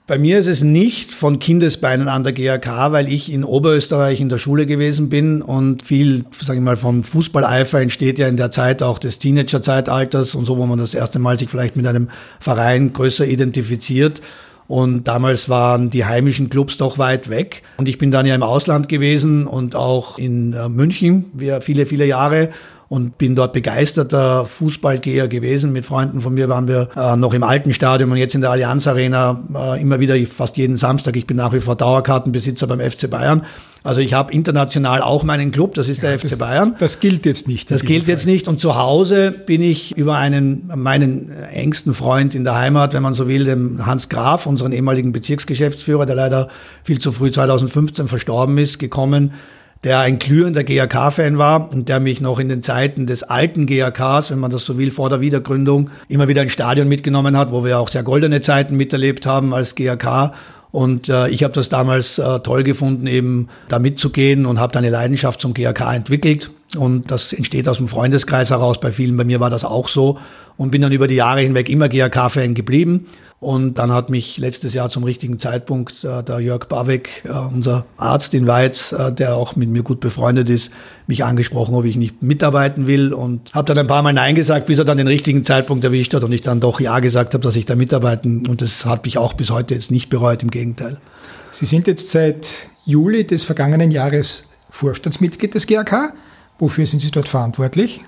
Bei 0.08 0.18
mir 0.18 0.40
ist 0.40 0.48
es 0.48 0.64
nicht 0.64 1.12
von 1.12 1.40
Kindesbeinen 1.40 2.10
an 2.10 2.24
der 2.24 2.34
GAK, 2.34 2.92
weil 2.92 3.08
ich 3.08 3.32
in 3.32 3.44
Oberösterreich 3.44 4.20
in 4.20 4.30
der 4.30 4.40
Schule 4.40 4.66
gewesen 4.66 5.10
bin 5.10 5.42
und 5.42 5.84
viel, 5.84 6.26
sage 6.38 6.60
ich 6.60 6.66
mal, 6.66 6.76
vom 6.76 7.04
Fußballeifer 7.04 7.80
entsteht 7.80 8.20
ja 8.20 8.28
in 8.28 8.36
der 8.36 8.52
Zeit 8.52 8.84
auch 8.84 9.00
des 9.00 9.20
Teenagerzeitalters 9.20 10.36
und 10.36 10.46
so, 10.46 10.58
wo 10.58 10.66
man 10.66 10.80
das 10.80 10.96
erste 10.96 11.20
Mal 11.20 11.38
sich 11.38 11.50
vielleicht 11.50 11.76
mit 11.76 11.86
einem 11.88 12.10
Verein 12.40 12.94
größer 12.94 13.26
identifiziert. 13.26 14.22
Und 14.68 15.08
damals 15.08 15.50
waren 15.50 15.90
die 15.90 16.06
heimischen 16.06 16.50
Clubs 16.50 16.78
doch 16.78 16.98
weit 16.98 17.30
weg. 17.30 17.62
Und 17.78 17.88
ich 17.88 17.98
bin 17.98 18.10
dann 18.10 18.26
ja 18.26 18.34
im 18.36 18.44
Ausland 18.44 18.90
gewesen 18.90 19.46
und 19.46 19.76
auch 19.76 20.18
in 20.18 20.54
äh, 20.54 20.68
München, 20.68 21.26
viele, 21.62 21.86
viele 21.86 22.06
Jahre 22.06 22.50
und 22.92 23.18
bin 23.18 23.38
dort 23.38 23.54
begeisterter 23.54 24.44
Fußballgeher 24.44 25.30
gewesen. 25.30 25.72
Mit 25.72 25.86
Freunden 25.86 26.20
von 26.20 26.34
mir 26.34 26.50
waren 26.50 26.68
wir 26.68 26.90
äh, 26.98 27.16
noch 27.16 27.34
im 27.34 27.42
alten 27.42 27.74
Stadion 27.74 28.12
und 28.12 28.18
jetzt 28.18 28.36
in 28.36 28.42
der 28.42 28.52
Allianz 28.52 28.86
Arena 28.86 29.42
äh, 29.56 29.82
immer 29.82 30.02
wieder 30.02 30.18
fast 30.28 30.58
jeden 30.58 30.76
Samstag. 30.76 31.16
Ich 31.16 31.26
bin 31.26 31.38
nach 31.38 31.54
wie 31.54 31.62
vor 31.62 31.78
Dauerkartenbesitzer 31.78 32.68
beim 32.68 32.82
FC 32.82 33.10
Bayern. 33.10 33.46
Also 33.82 34.02
ich 34.02 34.14
habe 34.14 34.34
international 34.34 35.02
auch 35.02 35.24
meinen 35.24 35.52
Club, 35.52 35.74
das 35.76 35.88
ist 35.88 36.04
der 36.04 36.12
ja, 36.12 36.18
FC 36.18 36.38
Bayern. 36.38 36.76
Das 36.80 37.00
gilt 37.00 37.26
jetzt 37.26 37.48
nicht. 37.48 37.72
Das 37.72 37.86
gilt 37.86 38.04
Fall. 38.04 38.12
jetzt 38.12 38.26
nicht. 38.26 38.50
Und 38.50 38.60
zu 38.60 38.76
Hause 38.76 39.32
bin 39.32 39.62
ich 39.62 39.96
über 39.96 40.18
einen 40.18 40.70
meinen 40.76 41.32
engsten 41.32 41.94
Freund 41.94 42.36
in 42.36 42.44
der 42.44 42.56
Heimat, 42.56 42.94
wenn 42.94 43.04
man 43.04 43.14
so 43.14 43.30
will, 43.30 43.46
dem 43.46 43.86
Hans 43.86 44.10
Graf, 44.10 44.46
unseren 44.46 44.74
ehemaligen 44.74 45.14
Bezirksgeschäftsführer, 45.14 46.06
der 46.06 46.18
leider 46.18 46.50
viel 46.84 47.00
zu 47.00 47.14
früh 47.14 47.32
2015 47.32 48.10
verstorben 48.10 48.58
ist, 48.58 48.80
gekommen 48.80 49.32
der 49.84 50.00
ein 50.00 50.20
glühender 50.20 50.64
GAK-Fan 50.64 51.38
war 51.38 51.72
und 51.74 51.90
der 51.90 52.00
mich 52.00 52.22
noch 52.22 52.40
in 52.40 52.50
den 52.50 52.62
Zeiten 52.62 53.08
des 53.08 53.24
alten 53.24 53.66
GAKs, 53.66 54.30
wenn 54.30 54.40
man 54.40 54.52
das 54.52 54.66
so 54.66 54.78
will, 54.78 54.92
vor 54.92 55.10
der 55.10 55.22
Wiedergründung, 55.22 55.90
immer 56.08 56.28
wieder 56.28 56.44
ins 56.44 56.52
Stadion 56.52 56.88
mitgenommen 56.88 57.36
hat, 57.36 57.52
wo 57.52 57.66
wir 57.66 57.80
auch 57.80 57.90
sehr 57.90 58.04
goldene 58.04 58.42
Zeiten 58.42 58.78
miterlebt 58.78 59.26
haben 59.26 59.54
als 59.54 59.76
GAK. 59.76 60.34
Und 60.72 61.10
äh, 61.10 61.30
ich 61.30 61.44
habe 61.44 61.54
das 61.54 61.70
damals 61.70 62.18
äh, 62.18 62.40
toll 62.40 62.64
gefunden, 62.64 63.08
eben 63.08 63.50
da 63.68 63.80
mitzugehen 63.80 64.46
und 64.46 64.60
habe 64.60 64.72
da 64.72 64.80
eine 64.80 64.90
Leidenschaft 64.90 65.42
zum 65.42 65.54
GAK 65.54 65.82
entwickelt. 65.96 66.52
Und 66.78 67.12
das 67.12 67.34
entsteht 67.34 67.68
aus 67.68 67.78
dem 67.78 67.88
Freundeskreis 67.88 68.50
heraus. 68.50 68.80
Bei 68.80 68.92
vielen, 68.92 69.18
bei 69.18 69.24
mir 69.24 69.40
war 69.40 69.50
das 69.50 69.66
auch 69.66 69.88
so. 69.88 70.18
Und 70.58 70.72
bin 70.72 70.82
dann 70.82 70.92
über 70.92 71.08
die 71.08 71.16
Jahre 71.16 71.42
hinweg 71.42 71.70
immer 71.70 71.90
GAK-Fan 71.90 72.54
geblieben. 72.54 73.08
Und 73.42 73.80
dann 73.80 73.92
hat 73.92 74.12
mich 74.12 74.38
letztes 74.38 74.76
Jahr 74.76 74.92
zum 74.92 75.04
richtigen 75.04 75.40
Zeitpunkt 75.40 76.04
äh, 76.04 76.24
der 76.24 76.40
Jörg 76.42 76.68
Baweck, 76.68 77.24
äh, 77.26 77.32
unser 77.32 77.86
Arzt 77.98 78.36
in 78.36 78.46
Weiz, 78.46 78.92
äh, 78.92 79.12
der 79.12 79.36
auch 79.36 79.56
mit 79.56 79.68
mir 79.68 79.82
gut 79.82 80.00
befreundet 80.00 80.48
ist, 80.48 80.72
mich 81.08 81.26
angesprochen, 81.26 81.74
ob 81.74 81.86
ich 81.86 81.96
nicht 81.96 82.22
mitarbeiten 82.22 82.86
will. 82.86 83.14
Und 83.14 83.52
habe 83.54 83.66
dann 83.66 83.80
ein 83.80 83.88
paar 83.88 84.04
Mal 84.04 84.14
Nein 84.14 84.36
gesagt, 84.36 84.68
bis 84.68 84.78
er 84.78 84.86
dann 84.86 85.00
den 85.00 85.08
richtigen 85.08 85.44
Zeitpunkt 85.44 85.84
erwischt 85.84 86.14
hat 86.14 86.24
und 86.24 86.32
ich 86.32 86.42
dann 86.42 86.60
doch 86.60 86.80
Ja 86.80 87.00
gesagt 87.00 87.34
habe, 87.34 87.44
dass 87.44 87.56
ich 87.56 87.66
da 87.66 87.76
mitarbeiten. 87.76 88.46
Und 88.46 88.62
das 88.62 88.86
hat 88.86 89.06
mich 89.06 89.18
auch 89.18 89.34
bis 89.34 89.50
heute 89.50 89.74
jetzt 89.74 89.90
nicht 89.90 90.12
bereut, 90.12 90.44
im 90.44 90.52
Gegenteil. 90.52 91.00
Sie 91.50 91.66
sind 91.66 91.88
jetzt 91.88 92.12
seit 92.12 92.70
Juli 92.86 93.26
des 93.26 93.44
vergangenen 93.44 93.90
Jahres 93.90 94.50
Vorstandsmitglied 94.70 95.56
des 95.56 95.66
GAK. 95.66 96.14
Wofür 96.62 96.86
sind 96.86 97.00
Sie 97.00 97.10
dort 97.10 97.28
verantwortlich? 97.28 98.02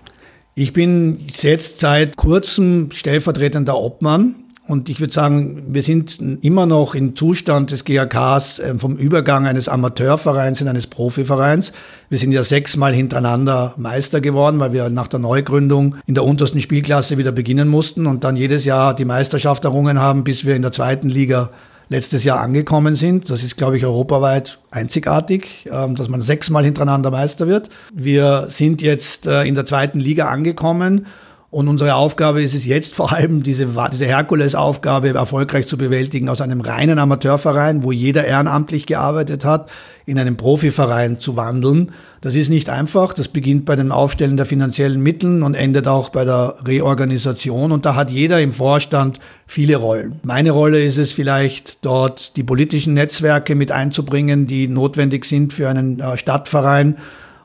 Ich 0.53 0.73
bin 0.73 1.25
jetzt 1.41 1.79
seit 1.79 2.17
kurzem 2.17 2.91
stellvertretender 2.91 3.75
Obmann 3.75 4.35
und 4.67 4.89
ich 4.89 4.99
würde 4.99 5.11
sagen, 5.11 5.63
wir 5.73 5.81
sind 5.81 6.19
immer 6.43 6.67
noch 6.67 6.93
im 6.93 7.15
Zustand 7.15 7.71
des 7.71 7.83
GAKs 7.83 8.59
ähm, 8.59 8.79
vom 8.79 8.95
Übergang 8.95 9.47
eines 9.47 9.67
Amateurvereins 9.67 10.61
in 10.61 10.67
eines 10.67 10.85
Profivereins. 10.85 11.73
Wir 12.09 12.19
sind 12.19 12.31
ja 12.31 12.43
sechsmal 12.43 12.93
hintereinander 12.93 13.73
Meister 13.77 14.21
geworden, 14.21 14.59
weil 14.59 14.71
wir 14.71 14.87
nach 14.91 15.07
der 15.07 15.19
Neugründung 15.19 15.95
in 16.05 16.13
der 16.13 16.23
untersten 16.23 16.61
Spielklasse 16.61 17.17
wieder 17.17 17.31
beginnen 17.31 17.69
mussten 17.69 18.05
und 18.05 18.23
dann 18.23 18.35
jedes 18.35 18.65
Jahr 18.65 18.95
die 18.95 19.05
Meisterschaft 19.05 19.65
errungen 19.65 19.99
haben, 19.99 20.23
bis 20.23 20.45
wir 20.45 20.55
in 20.55 20.61
der 20.61 20.71
zweiten 20.71 21.09
Liga 21.09 21.49
letztes 21.89 22.23
Jahr 22.23 22.39
angekommen 22.39 22.95
sind. 22.95 23.29
Das 23.29 23.43
ist, 23.43 23.57
glaube 23.57 23.77
ich, 23.77 23.85
europaweit 23.85 24.59
einzigartig, 24.71 25.69
ähm, 25.71 25.95
dass 25.95 26.09
man 26.09 26.21
sechsmal 26.21 26.63
hintereinander 26.63 27.11
Meister 27.11 27.47
wird. 27.47 27.69
Wir 27.93 28.47
sind 28.49 28.81
jetzt 28.81 29.27
äh, 29.27 29.43
in 29.43 29.55
der 29.55 29.65
zweiten 29.65 29.99
Liga 29.99 30.27
angekommen 30.27 31.05
und 31.53 31.67
unsere 31.67 31.93
Aufgabe 31.93 32.41
ist 32.41 32.55
es 32.55 32.65
jetzt 32.65 32.95
vor 32.95 33.13
allem, 33.13 33.43
diese, 33.43 33.67
diese 33.91 34.05
Herkulesaufgabe 34.05 35.09
erfolgreich 35.09 35.67
zu 35.67 35.77
bewältigen, 35.77 36.27
aus 36.27 36.41
einem 36.41 36.61
reinen 36.61 36.97
Amateurverein, 36.97 37.83
wo 37.83 37.91
jeder 37.91 38.25
ehrenamtlich 38.25 38.87
gearbeitet 38.87 39.45
hat, 39.45 39.69
in 40.07 40.17
einen 40.17 40.35
Profiverein 40.35 41.19
zu 41.19 41.35
wandeln. 41.35 41.91
Das 42.21 42.33
ist 42.33 42.49
nicht 42.49 42.71
einfach. 42.71 43.13
Das 43.13 43.27
beginnt 43.27 43.65
bei 43.65 43.75
dem 43.75 43.91
Aufstellen 43.91 44.35
der 44.35 44.47
finanziellen 44.47 44.99
Mitteln 44.99 45.43
und 45.43 45.53
endet 45.53 45.87
auch 45.87 46.09
bei 46.09 46.25
der 46.25 46.55
Reorganisation. 46.65 47.71
Und 47.71 47.85
da 47.85 47.93
hat 47.93 48.09
jeder 48.09 48.41
im 48.41 48.51
Vorstand 48.51 49.19
viele 49.45 49.75
Rollen. 49.75 50.19
Meine 50.23 50.49
Rolle 50.49 50.83
ist 50.83 50.97
es 50.97 51.11
vielleicht, 51.11 51.85
dort 51.85 52.35
die 52.35 52.43
politischen 52.43 52.95
Netzwerke 52.95 53.53
mit 53.53 53.71
einzubringen, 53.71 54.47
die 54.47 54.67
notwendig 54.67 55.25
sind 55.25 55.53
für 55.53 55.69
einen 55.69 55.99
äh, 55.99 56.17
Stadtverein 56.17 56.97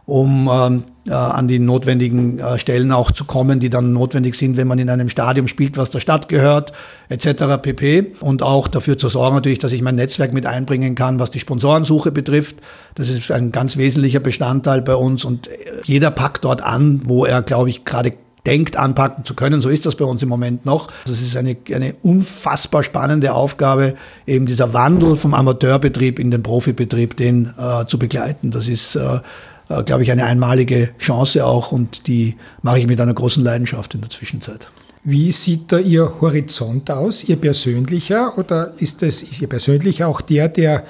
um 0.09 0.49
ähm, 0.51 0.85
äh, 1.07 1.13
an 1.13 1.49
die 1.49 1.59
notwendigen 1.59 2.39
äh, 2.39 2.59
Stellen 2.59 2.93
auch 2.93 3.11
zu 3.11 3.27
kommen, 3.27 3.61
die 3.61 3.69
dann 3.69 3.93
notwendig 3.93 4.37
sind, 4.37 4.57
wenn 4.57 4.67
man 4.67 4.79
in 4.79 4.89
einem 4.89 5.11
Stadion 5.11 5.49
spielt, 5.49 5.77
was 5.77 5.91
der 5.91 6.01
Stadt 6.01 6.31
gehört, 6.31 6.73
etc. 7.11 7.61
pp. 7.61 8.15
Und 8.21 8.43
auch 8.43 8.69
dafür 8.69 8.97
zu 8.97 9.11
sorgen 9.11 9.37
natürlich, 9.37 9.59
dass 9.59 9.73
ich 9.73 9.83
mein 9.83 9.97
Netzwerk 9.97 10.33
mit 10.33 10.47
einbringen 10.47 10.95
kann, 10.95 11.19
was 11.19 11.31
die 11.31 11.41
Sponsorensuche 11.41 12.11
betrifft. 12.11 12.57
Das 12.95 13.11
ist 13.11 13.31
ein 13.31 13.53
ganz 13.53 13.77
wesentlicher 13.77 14.21
Bestandteil 14.21 14.81
bei 14.81 14.95
uns 14.95 15.27
und 15.27 15.51
jeder 15.85 16.11
packt 16.11 16.43
dort 16.43 16.63
an, 16.63 17.03
wo 17.05 17.27
er, 17.27 17.43
glaube 17.43 17.69
ich, 17.69 17.85
gerade 17.85 18.15
denkt, 18.47 18.79
anpacken 18.79 19.27
zu 19.27 19.35
können. 19.35 19.61
So 19.61 19.69
ist 19.69 19.85
das 19.85 19.95
bei 19.95 20.07
uns 20.07 20.23
im 20.23 20.31
Moment 20.31 20.65
noch. 20.65 20.89
Das 21.05 21.21
ist 21.21 21.37
eine, 21.37 21.55
eine 21.71 21.95
unfassbar 22.01 22.83
spannende 22.83 23.35
Aufgabe, 23.35 23.95
eben 24.27 24.47
dieser 24.47 24.73
Wandel 24.73 25.17
vom 25.17 25.35
Amateurbetrieb 25.35 26.19
in 26.19 26.31
den 26.31 26.43
Profibetrieb, 26.43 27.15
den 27.19 27.53
äh, 27.59 27.85
zu 27.85 27.99
begleiten. 27.99 28.51
Das 28.51 28.69
ist 28.69 28.95
äh, 28.95 29.21
äh, 29.69 29.83
glaube 29.83 30.03
ich, 30.03 30.11
eine 30.11 30.25
einmalige 30.25 30.91
Chance 30.99 31.45
auch 31.45 31.73
und 31.73 32.07
die 32.07 32.37
mache 32.63 32.81
ich 32.81 32.87
mit 32.87 33.01
einer 33.01 33.15
großen 33.15 33.43
Leidenschaft 33.43 33.95
in 33.95 34.01
der 34.01 34.11
Zwischenzeit. 34.11 34.69
Wie 35.05 35.33
sieht 35.33 35.73
da 35.73 35.79
Ihr 35.79 36.21
Horizont 36.21 36.91
aus, 36.91 37.25
Ihr 37.25 37.37
persönlicher 37.37 38.37
oder 38.37 38.75
ist 38.79 39.03
es 39.03 39.23
ist 39.23 39.41
Ihr 39.41 39.49
persönlicher 39.49 40.09
auch 40.09 40.21
der, 40.21 40.49
der 40.49 40.85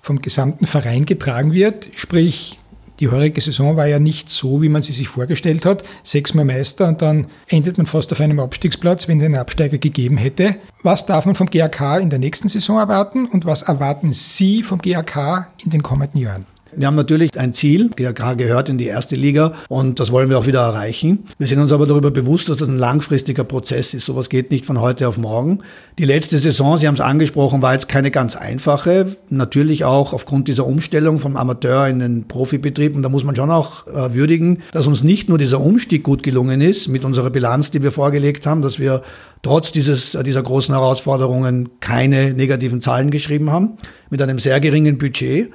vom 0.00 0.20
gesamten 0.20 0.66
Verein 0.66 1.06
getragen 1.06 1.52
wird? 1.52 1.88
Sprich, 1.94 2.58
die 3.00 3.08
heurige 3.08 3.40
Saison 3.40 3.76
war 3.76 3.86
ja 3.86 3.98
nicht 3.98 4.30
so, 4.30 4.62
wie 4.62 4.68
man 4.68 4.82
sie 4.82 4.92
sich 4.92 5.08
vorgestellt 5.08 5.64
hat. 5.64 5.82
Sechsmal 6.04 6.44
Meister 6.44 6.86
und 6.86 7.02
dann 7.02 7.26
endet 7.48 7.76
man 7.76 7.86
fast 7.86 8.12
auf 8.12 8.20
einem 8.20 8.38
Abstiegsplatz, 8.38 9.08
wenn 9.08 9.18
es 9.18 9.24
einen 9.24 9.36
Absteiger 9.36 9.78
gegeben 9.78 10.16
hätte. 10.16 10.56
Was 10.82 11.06
darf 11.06 11.26
man 11.26 11.34
vom 11.34 11.48
GAK 11.50 12.00
in 12.00 12.10
der 12.10 12.18
nächsten 12.18 12.48
Saison 12.48 12.78
erwarten 12.78 13.26
und 13.26 13.44
was 13.44 13.62
erwarten 13.62 14.12
Sie 14.12 14.62
vom 14.62 14.80
GAK 14.80 15.48
in 15.64 15.70
den 15.70 15.82
kommenden 15.82 16.20
Jahren? 16.20 16.46
Wir 16.74 16.86
haben 16.86 16.94
natürlich 16.94 17.38
ein 17.38 17.52
Ziel, 17.52 17.90
GAK 17.94 18.38
gehört 18.38 18.70
in 18.70 18.78
die 18.78 18.86
erste 18.86 19.14
Liga 19.14 19.52
und 19.68 20.00
das 20.00 20.10
wollen 20.10 20.30
wir 20.30 20.38
auch 20.38 20.46
wieder 20.46 20.60
erreichen. 20.60 21.24
Wir 21.38 21.46
sind 21.46 21.60
uns 21.60 21.70
aber 21.70 21.86
darüber 21.86 22.10
bewusst, 22.10 22.48
dass 22.48 22.56
das 22.56 22.68
ein 22.68 22.78
langfristiger 22.78 23.44
Prozess 23.44 23.92
ist. 23.92 24.06
Sowas 24.06 24.30
geht 24.30 24.50
nicht 24.50 24.64
von 24.64 24.80
heute 24.80 25.06
auf 25.06 25.18
morgen. 25.18 25.58
Die 25.98 26.06
letzte 26.06 26.38
Saison, 26.38 26.78
Sie 26.78 26.88
haben 26.88 26.94
es 26.94 27.02
angesprochen, 27.02 27.60
war 27.60 27.74
jetzt 27.74 27.90
keine 27.90 28.10
ganz 28.10 28.36
einfache. 28.36 29.16
Natürlich 29.28 29.84
auch 29.84 30.14
aufgrund 30.14 30.48
dieser 30.48 30.66
Umstellung 30.66 31.18
vom 31.18 31.36
Amateur 31.36 31.88
in 31.88 31.98
den 31.98 32.26
Profibetrieb. 32.26 32.96
Und 32.96 33.02
da 33.02 33.10
muss 33.10 33.24
man 33.24 33.36
schon 33.36 33.50
auch 33.50 33.86
äh, 33.88 34.14
würdigen, 34.14 34.62
dass 34.72 34.86
uns 34.86 35.02
nicht 35.02 35.28
nur 35.28 35.36
dieser 35.36 35.60
Umstieg 35.60 36.02
gut 36.02 36.22
gelungen 36.22 36.62
ist 36.62 36.88
mit 36.88 37.04
unserer 37.04 37.28
Bilanz, 37.28 37.70
die 37.70 37.82
wir 37.82 37.92
vorgelegt 37.92 38.46
haben, 38.46 38.62
dass 38.62 38.78
wir 38.78 39.02
trotz 39.42 39.72
dieses, 39.72 40.12
dieser 40.24 40.42
großen 40.42 40.74
Herausforderungen 40.74 41.68
keine 41.80 42.32
negativen 42.32 42.80
Zahlen 42.80 43.10
geschrieben 43.10 43.50
haben, 43.50 43.76
mit 44.08 44.22
einem 44.22 44.38
sehr 44.38 44.58
geringen 44.58 44.96
Budget 44.96 45.50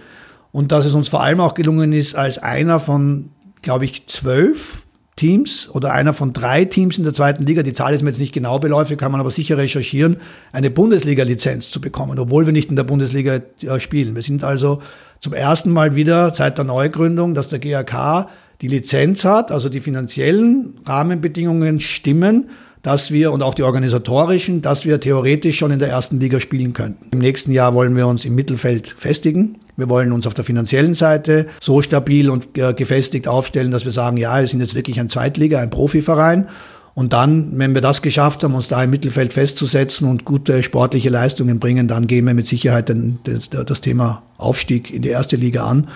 und 0.58 0.72
dass 0.72 0.88
es 0.88 0.96
uns 0.96 1.08
vor 1.08 1.22
allem 1.22 1.40
auch 1.40 1.54
gelungen 1.54 1.94
ist, 1.94 2.16
als 2.16 2.40
einer 2.40 2.80
von, 2.80 3.30
glaube 3.62 3.86
ich, 3.86 4.08
zwölf 4.08 4.82
Teams 5.16 5.70
oder 5.72 5.94
einer 5.94 6.14
von 6.14 6.34
drei 6.34 6.66
Teams 6.66 6.98
in 6.98 7.04
der 7.04 7.14
zweiten 7.14 7.46
Liga, 7.46 7.62
die 7.62 7.74
Zahl 7.74 7.94
ist 7.94 8.02
mir 8.02 8.10
jetzt 8.10 8.18
nicht 8.20 8.34
genau 8.34 8.58
beläufig, 8.58 8.98
kann 8.98 9.12
man 9.12 9.22
aber 9.22 9.30
sicher 9.30 9.60
recherchieren, 9.60 10.18
eine 10.52 10.72
Bundesliga-Lizenz 10.72 11.70
zu 11.70 11.80
bekommen, 11.80 12.18
obwohl 12.18 12.48
wir 12.48 12.54
nicht 12.54 12.72
in 12.72 12.76
der 12.76 12.86
Bundesliga 12.86 13.40
äh, 13.62 13.80
spielen. 13.80 14.16
Wir 14.16 14.24
sind 14.24 14.44
also 14.44 14.82
zum 15.20 15.34
ersten 15.34 15.70
Mal 15.70 15.96
wieder 15.96 16.34
seit 16.34 16.58
der 16.58 16.66
Neugründung, 16.66 17.36
dass 17.36 17.50
der 17.50 17.60
GAK 17.60 18.28
die 18.62 18.68
Lizenz 18.68 19.26
hat, 19.26 19.52
also 19.52 19.70
die 19.70 19.80
finanziellen 19.80 20.80
Rahmenbedingungen 20.88 21.80
stimmen, 21.80 22.50
dass 22.82 23.12
wir 23.12 23.32
und 23.32 23.44
auch 23.44 23.54
die 23.54 23.62
organisatorischen, 23.62 24.64
dass 24.64 24.86
wir 24.86 25.00
theoretisch 25.00 25.60
schon 25.60 25.70
in 25.70 25.78
der 25.78 25.90
ersten 25.90 26.20
Liga 26.20 26.40
spielen 26.40 26.74
könnten. 26.74 27.10
Im 27.12 27.20
nächsten 27.20 27.52
Jahr 27.52 27.76
wollen 27.76 27.96
wir 27.96 28.08
uns 28.08 28.26
im 28.26 28.34
Mittelfeld 28.34 28.88
festigen. 28.88 29.60
Wir 29.78 29.90
wollen 29.90 30.12
uns 30.12 30.26
auf 30.26 30.34
der 30.34 30.44
finanziellen 30.44 30.96
Seite 30.96 31.46
so 31.62 31.84
stabil 31.84 32.32
und 32.32 32.58
äh, 32.58 32.74
gefestigt 32.74 33.28
aufstellen, 33.28 33.72
dass 33.72 33.86
wir 33.86 33.92
sagen, 33.92 34.18
ja, 34.18 34.40
wir 34.40 34.48
sind 34.48 34.60
jetzt 34.60 34.74
wirklich 34.74 35.00
ein 35.00 35.08
Zweitliga, 35.08 35.60
ein 35.60 35.70
Profiverein. 35.70 36.48
Und 36.96 37.14
dann, 37.14 37.60
wenn 37.60 37.76
wir 37.76 37.82
das 37.82 38.02
geschafft 38.02 38.44
haben, 38.44 38.56
uns 38.56 38.70
da 38.70 38.84
im 38.84 38.90
Mittelfeld 38.90 39.32
festzusetzen 39.32 40.10
und 40.10 40.26
gute 40.26 40.64
sportliche 40.64 41.10
Leistungen 41.10 41.60
bringen, 41.60 41.88
dann 41.88 42.08
gehen 42.08 42.26
wir 42.26 42.34
mit 42.34 42.48
Sicherheit 42.48 42.90
den, 42.90 43.20
das, 43.24 43.52
das 43.52 43.82
Thema 43.82 44.24
Aufstieg 44.40 44.92
in 44.92 45.04
die 45.04 45.10
erste 45.10 45.36
Liga 45.36 45.64
an. 45.68 45.90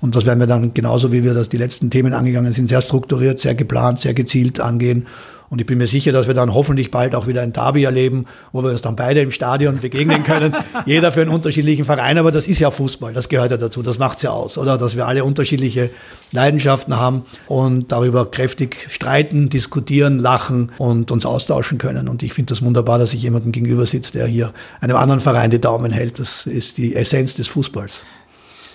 Und 0.00 0.16
das 0.16 0.26
werden 0.26 0.40
wir 0.40 0.48
dann 0.48 0.74
genauso, 0.74 1.12
wie 1.12 1.22
wir 1.22 1.32
das 1.32 1.48
die 1.48 1.58
letzten 1.58 1.90
Themen 1.90 2.12
angegangen 2.12 2.52
sind, 2.52 2.68
sehr 2.68 2.82
strukturiert, 2.82 3.38
sehr 3.38 3.54
geplant, 3.54 4.00
sehr 4.00 4.14
gezielt 4.14 4.58
angehen. 4.58 5.06
Und 5.50 5.60
ich 5.60 5.66
bin 5.66 5.78
mir 5.78 5.86
sicher, 5.86 6.12
dass 6.12 6.26
wir 6.26 6.34
dann 6.34 6.52
hoffentlich 6.52 6.90
bald 6.90 7.14
auch 7.14 7.26
wieder 7.26 7.42
ein 7.42 7.52
Derby 7.52 7.84
erleben, 7.84 8.26
wo 8.52 8.62
wir 8.62 8.70
uns 8.70 8.82
dann 8.82 8.96
beide 8.96 9.20
im 9.20 9.30
Stadion 9.30 9.78
begegnen 9.78 10.22
können. 10.22 10.54
Jeder 10.86 11.10
für 11.10 11.22
einen 11.22 11.30
unterschiedlichen 11.30 11.86
Verein, 11.86 12.18
aber 12.18 12.30
das 12.30 12.46
ist 12.46 12.58
ja 12.58 12.70
Fußball, 12.70 13.14
das 13.14 13.28
gehört 13.28 13.50
ja 13.50 13.56
dazu, 13.56 13.82
das 13.82 13.98
macht's 13.98 14.22
ja 14.22 14.30
aus, 14.30 14.58
oder? 14.58 14.76
Dass 14.76 14.96
wir 14.96 15.06
alle 15.06 15.24
unterschiedliche 15.24 15.90
Leidenschaften 16.32 16.96
haben 16.96 17.24
und 17.46 17.90
darüber 17.92 18.30
kräftig 18.30 18.86
streiten, 18.90 19.48
diskutieren, 19.48 20.18
lachen 20.18 20.70
und 20.76 21.10
uns 21.10 21.24
austauschen 21.24 21.78
können. 21.78 22.08
Und 22.08 22.22
ich 22.22 22.34
finde 22.34 22.52
das 22.52 22.62
wunderbar, 22.62 22.98
dass 22.98 23.14
ich 23.14 23.22
jemandem 23.22 23.52
gegenüber 23.52 23.86
sitzt, 23.86 24.14
der 24.14 24.26
hier 24.26 24.52
einem 24.80 24.96
anderen 24.96 25.20
Verein 25.20 25.50
die 25.50 25.60
Daumen 25.60 25.92
hält. 25.92 26.18
Das 26.18 26.46
ist 26.46 26.76
die 26.76 26.94
Essenz 26.94 27.34
des 27.34 27.48
Fußballs. 27.48 28.02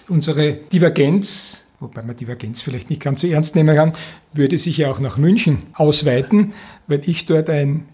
Unsere 0.09 0.53
Divergenz 0.53 1.62
wobei 1.83 2.01
man 2.01 2.15
Divergenz 2.15 2.61
vielleicht 2.61 2.89
nicht 2.89 3.01
ganz 3.01 3.21
so 3.21 3.27
ernst 3.27 3.55
nehmen 3.55 3.75
kann, 3.75 3.93
würde 4.33 4.57
sich 4.57 4.77
ja 4.77 4.89
auch 4.89 4.99
nach 4.99 5.17
München 5.17 5.63
ausweiten, 5.73 6.53
weil 6.87 7.01
ich 7.05 7.25
dort 7.25 7.49
ein 7.49 7.85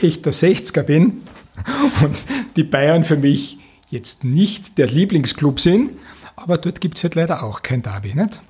echter 0.00 0.30
60er 0.30 0.82
bin 0.82 1.22
und 2.02 2.26
die 2.56 2.64
Bayern 2.64 3.04
für 3.04 3.16
mich 3.16 3.58
jetzt 3.88 4.24
nicht 4.24 4.78
der 4.78 4.88
Lieblingsclub 4.88 5.60
sind, 5.60 5.90
aber 6.34 6.58
dort 6.58 6.80
gibt 6.80 6.98
es 6.98 7.04
halt 7.04 7.14
leider 7.14 7.42
auch 7.42 7.62
kein 7.62 7.82
Derby, 7.82 8.14
nicht? 8.14 8.40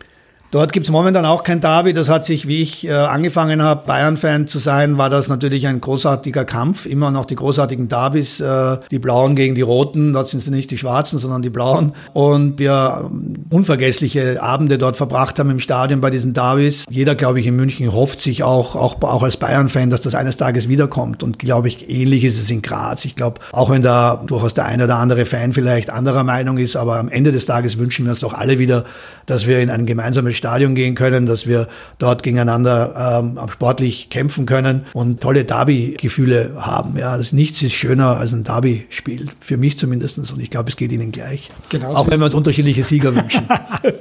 Dort 0.57 0.73
gibt 0.73 0.87
es 0.87 0.91
momentan 0.91 1.27
auch 1.27 1.45
kein 1.45 1.61
Derby. 1.61 1.93
Das 1.93 2.09
hat 2.09 2.25
sich, 2.25 2.49
wie 2.49 2.63
ich 2.63 2.87
äh, 2.87 2.93
angefangen 2.93 3.61
habe, 3.61 3.87
Bayern-Fan 3.87 4.49
zu 4.49 4.59
sein, 4.59 4.97
war 4.97 5.11
das 5.11 5.29
natürlich 5.29 5.67
ein 5.67 5.83
großartiger 5.83 6.47
Kampf. 6.47 6.87
Immer 6.87 7.11
noch 7.11 7.27
die 7.27 7.35
großartigen 7.35 7.89
Derbys, 7.89 8.41
äh, 8.41 8.79
die 8.91 8.99
Blauen 8.99 9.37
gegen 9.37 9.55
die 9.55 9.61
Roten. 9.61 10.15
Dort 10.15 10.29
sind 10.29 10.39
es 10.39 10.49
nicht 10.49 10.71
die 10.71 10.79
Schwarzen, 10.79 11.19
sondern 11.19 11.43
die 11.43 11.51
Blauen. 11.51 11.93
Und 12.15 12.59
wir 12.59 13.05
ähm, 13.05 13.35
unvergessliche 13.51 14.43
Abende 14.43 14.79
dort 14.79 14.97
verbracht 14.97 15.39
haben 15.39 15.51
im 15.51 15.61
Stadion 15.61 16.01
bei 16.01 16.09
diesen 16.09 16.33
Derbys. 16.33 16.87
Jeder, 16.89 17.17
glaube 17.17 17.39
ich, 17.39 17.47
in 17.47 17.55
München 17.55 17.93
hofft 17.93 18.23
sich 18.23 18.43
auch, 18.43 18.77
auch, 18.77 19.03
auch 19.03 19.23
als 19.23 19.37
Bayern-Fan, 19.37 19.91
dass 19.91 20.01
das 20.01 20.15
eines 20.15 20.39
Tages 20.39 20.71
wiederkommt. 20.71 21.23
Und 21.23 21.39
glaube 21.39 21.69
ich, 21.69 21.91
ähnlich 21.91 22.25
ist 22.25 22.39
es 22.39 22.49
in 22.49 22.63
Graz. 22.63 23.05
Ich 23.05 23.15
glaube, 23.15 23.43
auch 23.53 23.69
wenn 23.69 23.83
da 23.83 24.23
durchaus 24.27 24.55
der 24.55 24.65
eine 24.65 24.85
oder 24.85 24.97
andere 24.97 25.27
Fan 25.27 25.53
vielleicht 25.53 25.91
anderer 25.91 26.25
Meinung 26.25 26.57
ist, 26.57 26.77
aber 26.77 26.97
am 26.97 27.11
Ende 27.11 27.31
des 27.31 27.45
Tages 27.45 27.77
wünschen 27.77 28.07
wir 28.07 28.13
uns 28.13 28.21
doch 28.21 28.33
alle 28.33 28.59
wieder, 28.59 28.87
dass 29.27 29.47
wir 29.47 29.59
in 29.59 29.69
ein 29.69 29.85
gemeinsames 29.85 30.35
Stadion 30.47 30.77
gehen 30.77 30.95
können, 30.95 31.27
dass 31.27 31.49
wir 31.49 31.67
dort 31.99 32.23
gegeneinander 32.23 33.21
ähm, 33.21 33.39
sportlich 33.51 34.11
kämpfen 34.11 34.47
können 34.47 34.87
und 34.93 35.21
tolle 35.21 35.45
Derby-Gefühle 35.45 36.55
haben. 36.61 36.97
Ja, 36.97 37.11
also 37.11 37.35
nichts 37.35 37.63
ist 37.63 37.73
schöner 37.73 38.17
als 38.17 38.33
ein 38.33 38.45
Derby-Spiel, 38.45 39.29
für 39.41 39.57
mich 39.57 39.77
zumindest. 39.77 40.19
Und 40.19 40.41
ich 40.41 40.51
glaube, 40.51 40.69
es 40.69 40.77
geht 40.77 40.93
Ihnen 40.93 41.11
gleich. 41.11 41.51
Genauso 41.69 41.97
Auch 41.97 42.09
wenn 42.09 42.21
wir 42.21 42.27
uns 42.27 42.35
unterschiedliche 42.35 42.85
Sieger 42.85 43.13
wünschen. 43.15 43.49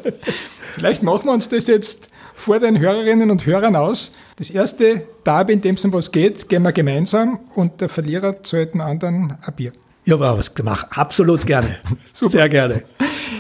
Vielleicht 0.75 1.01
machen 1.01 1.25
wir 1.25 1.34
uns 1.34 1.49
das 1.49 1.65
jetzt 1.65 2.10
vor 2.36 2.60
den 2.60 2.77
Hörerinnen 2.77 3.31
und 3.31 3.47
Hörern 3.47 3.75
aus. 3.75 4.13
Das 4.36 4.51
erste 4.51 5.01
Derby, 5.25 5.53
in 5.53 5.62
dem 5.62 5.75
es 5.75 5.86
um 5.86 5.93
was 5.93 6.12
geht, 6.12 6.47
gehen 6.47 6.62
wir 6.62 6.73
gemeinsam 6.73 7.39
und 7.55 7.81
der 7.81 7.89
Verlierer 7.89 8.43
zahlt 8.43 8.75
dem 8.75 8.81
anderen 8.81 9.38
ein 9.41 9.53
Bier. 9.55 9.71
Ja, 10.03 10.13
aber 10.13 10.38
was 10.38 10.53
gemacht. 10.53 10.86
Absolut 10.91 11.47
gerne. 11.47 11.77
Sehr 12.13 12.49
gerne. 12.49 12.84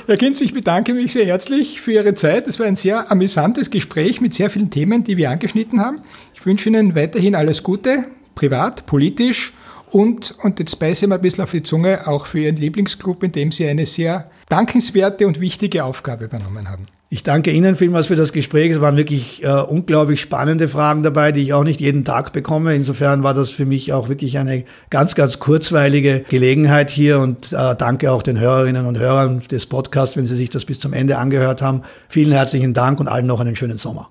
Herr 0.07 0.17
Kinz, 0.17 0.39
ich 0.41 0.53
bedanke 0.53 0.93
mich 0.93 1.13
sehr 1.13 1.25
herzlich 1.25 1.81
für 1.81 1.93
Ihre 1.93 2.13
Zeit. 2.13 2.45
Es 2.45 2.59
war 2.59 2.67
ein 2.67 2.75
sehr 2.75 3.11
amüsantes 3.11 3.71
Gespräch 3.71 4.21
mit 4.21 4.35
sehr 4.35 4.51
vielen 4.51 4.69
Themen, 4.69 5.03
die 5.03 5.17
wir 5.17 5.31
angeschnitten 5.31 5.81
haben. 5.81 5.99
Ich 6.35 6.45
wünsche 6.45 6.69
Ihnen 6.69 6.93
weiterhin 6.93 7.33
alles 7.33 7.63
Gute, 7.63 8.05
privat, 8.35 8.85
politisch 8.85 9.53
und, 9.89 10.35
und 10.43 10.59
jetzt 10.59 10.77
beiße 10.77 11.05
ich 11.05 11.09
mal 11.09 11.15
ein 11.15 11.21
bisschen 11.21 11.43
auf 11.43 11.49
die 11.49 11.63
Zunge, 11.63 12.07
auch 12.07 12.27
für 12.27 12.37
Ihren 12.37 12.57
Lieblingsclub, 12.57 13.23
in 13.23 13.31
dem 13.31 13.51
Sie 13.51 13.67
eine 13.67 13.87
sehr 13.87 14.29
dankenswerte 14.47 15.25
und 15.25 15.39
wichtige 15.39 15.83
Aufgabe 15.83 16.25
übernommen 16.25 16.69
haben. 16.69 16.85
Ich 17.09 17.21
danke 17.21 17.51
Ihnen 17.51 17.75
vielmals 17.75 18.07
für 18.07 18.15
das 18.15 18.33
Gespräch. 18.33 18.71
Es 18.71 18.81
waren 18.81 18.97
wirklich 18.97 19.43
äh, 19.43 19.47
unglaublich 19.47 20.19
spannende 20.21 20.67
Fragen 20.67 21.03
dabei, 21.03 21.31
die 21.31 21.41
ich 21.41 21.53
auch 21.53 21.63
nicht 21.63 21.79
jeden 21.79 22.03
Tag 22.03 22.33
bekomme. 22.33 22.73
Insofern 22.73 23.21
war 23.21 23.35
das 23.35 23.51
für 23.51 23.67
mich 23.67 23.93
auch 23.93 24.09
wirklich 24.09 24.39
eine 24.39 24.65
ganz, 24.89 25.13
ganz 25.13 25.37
kurzweilige 25.37 26.25
Gelegenheit 26.27 26.89
hier 26.89 27.19
und 27.19 27.53
äh, 27.53 27.75
danke 27.75 28.11
auch 28.11 28.23
den 28.23 28.39
Hörerinnen 28.39 28.87
und 28.87 28.97
Hörern 28.97 29.39
des 29.51 29.67
Podcasts, 29.67 30.17
wenn 30.17 30.25
Sie 30.25 30.35
sich 30.35 30.49
das 30.49 30.65
bis 30.65 30.79
zum 30.79 30.93
Ende 30.93 31.17
angehört 31.19 31.61
haben. 31.61 31.83
Vielen 32.09 32.31
herzlichen 32.31 32.73
Dank 32.73 32.99
und 32.99 33.07
allen 33.07 33.27
noch 33.27 33.39
einen 33.39 33.55
schönen 33.55 33.77
Sommer. 33.77 34.09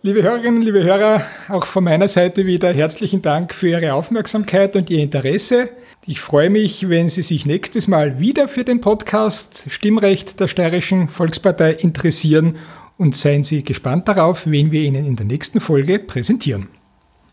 Liebe 0.00 0.22
Hörerinnen, 0.22 0.62
liebe 0.62 0.82
Hörer, 0.82 1.22
auch 1.48 1.66
von 1.66 1.84
meiner 1.84 2.08
Seite 2.08 2.46
wieder 2.46 2.72
herzlichen 2.72 3.20
Dank 3.20 3.52
für 3.52 3.68
Ihre 3.68 3.92
Aufmerksamkeit 3.92 4.74
und 4.74 4.88
Ihr 4.88 5.02
Interesse. 5.02 5.68
Ich 6.04 6.20
freue 6.20 6.50
mich, 6.50 6.88
wenn 6.88 7.08
Sie 7.08 7.22
sich 7.22 7.46
nächstes 7.46 7.86
Mal 7.86 8.18
wieder 8.18 8.48
für 8.48 8.64
den 8.64 8.80
Podcast 8.80 9.66
Stimmrecht 9.68 10.40
der 10.40 10.48
Steirischen 10.48 11.08
Volkspartei 11.08 11.74
interessieren 11.74 12.56
und 12.98 13.14
seien 13.14 13.44
Sie 13.44 13.62
gespannt 13.62 14.08
darauf, 14.08 14.48
wen 14.48 14.72
wir 14.72 14.82
Ihnen 14.82 15.06
in 15.06 15.14
der 15.14 15.26
nächsten 15.26 15.60
Folge 15.60 16.00
präsentieren. 16.00 16.68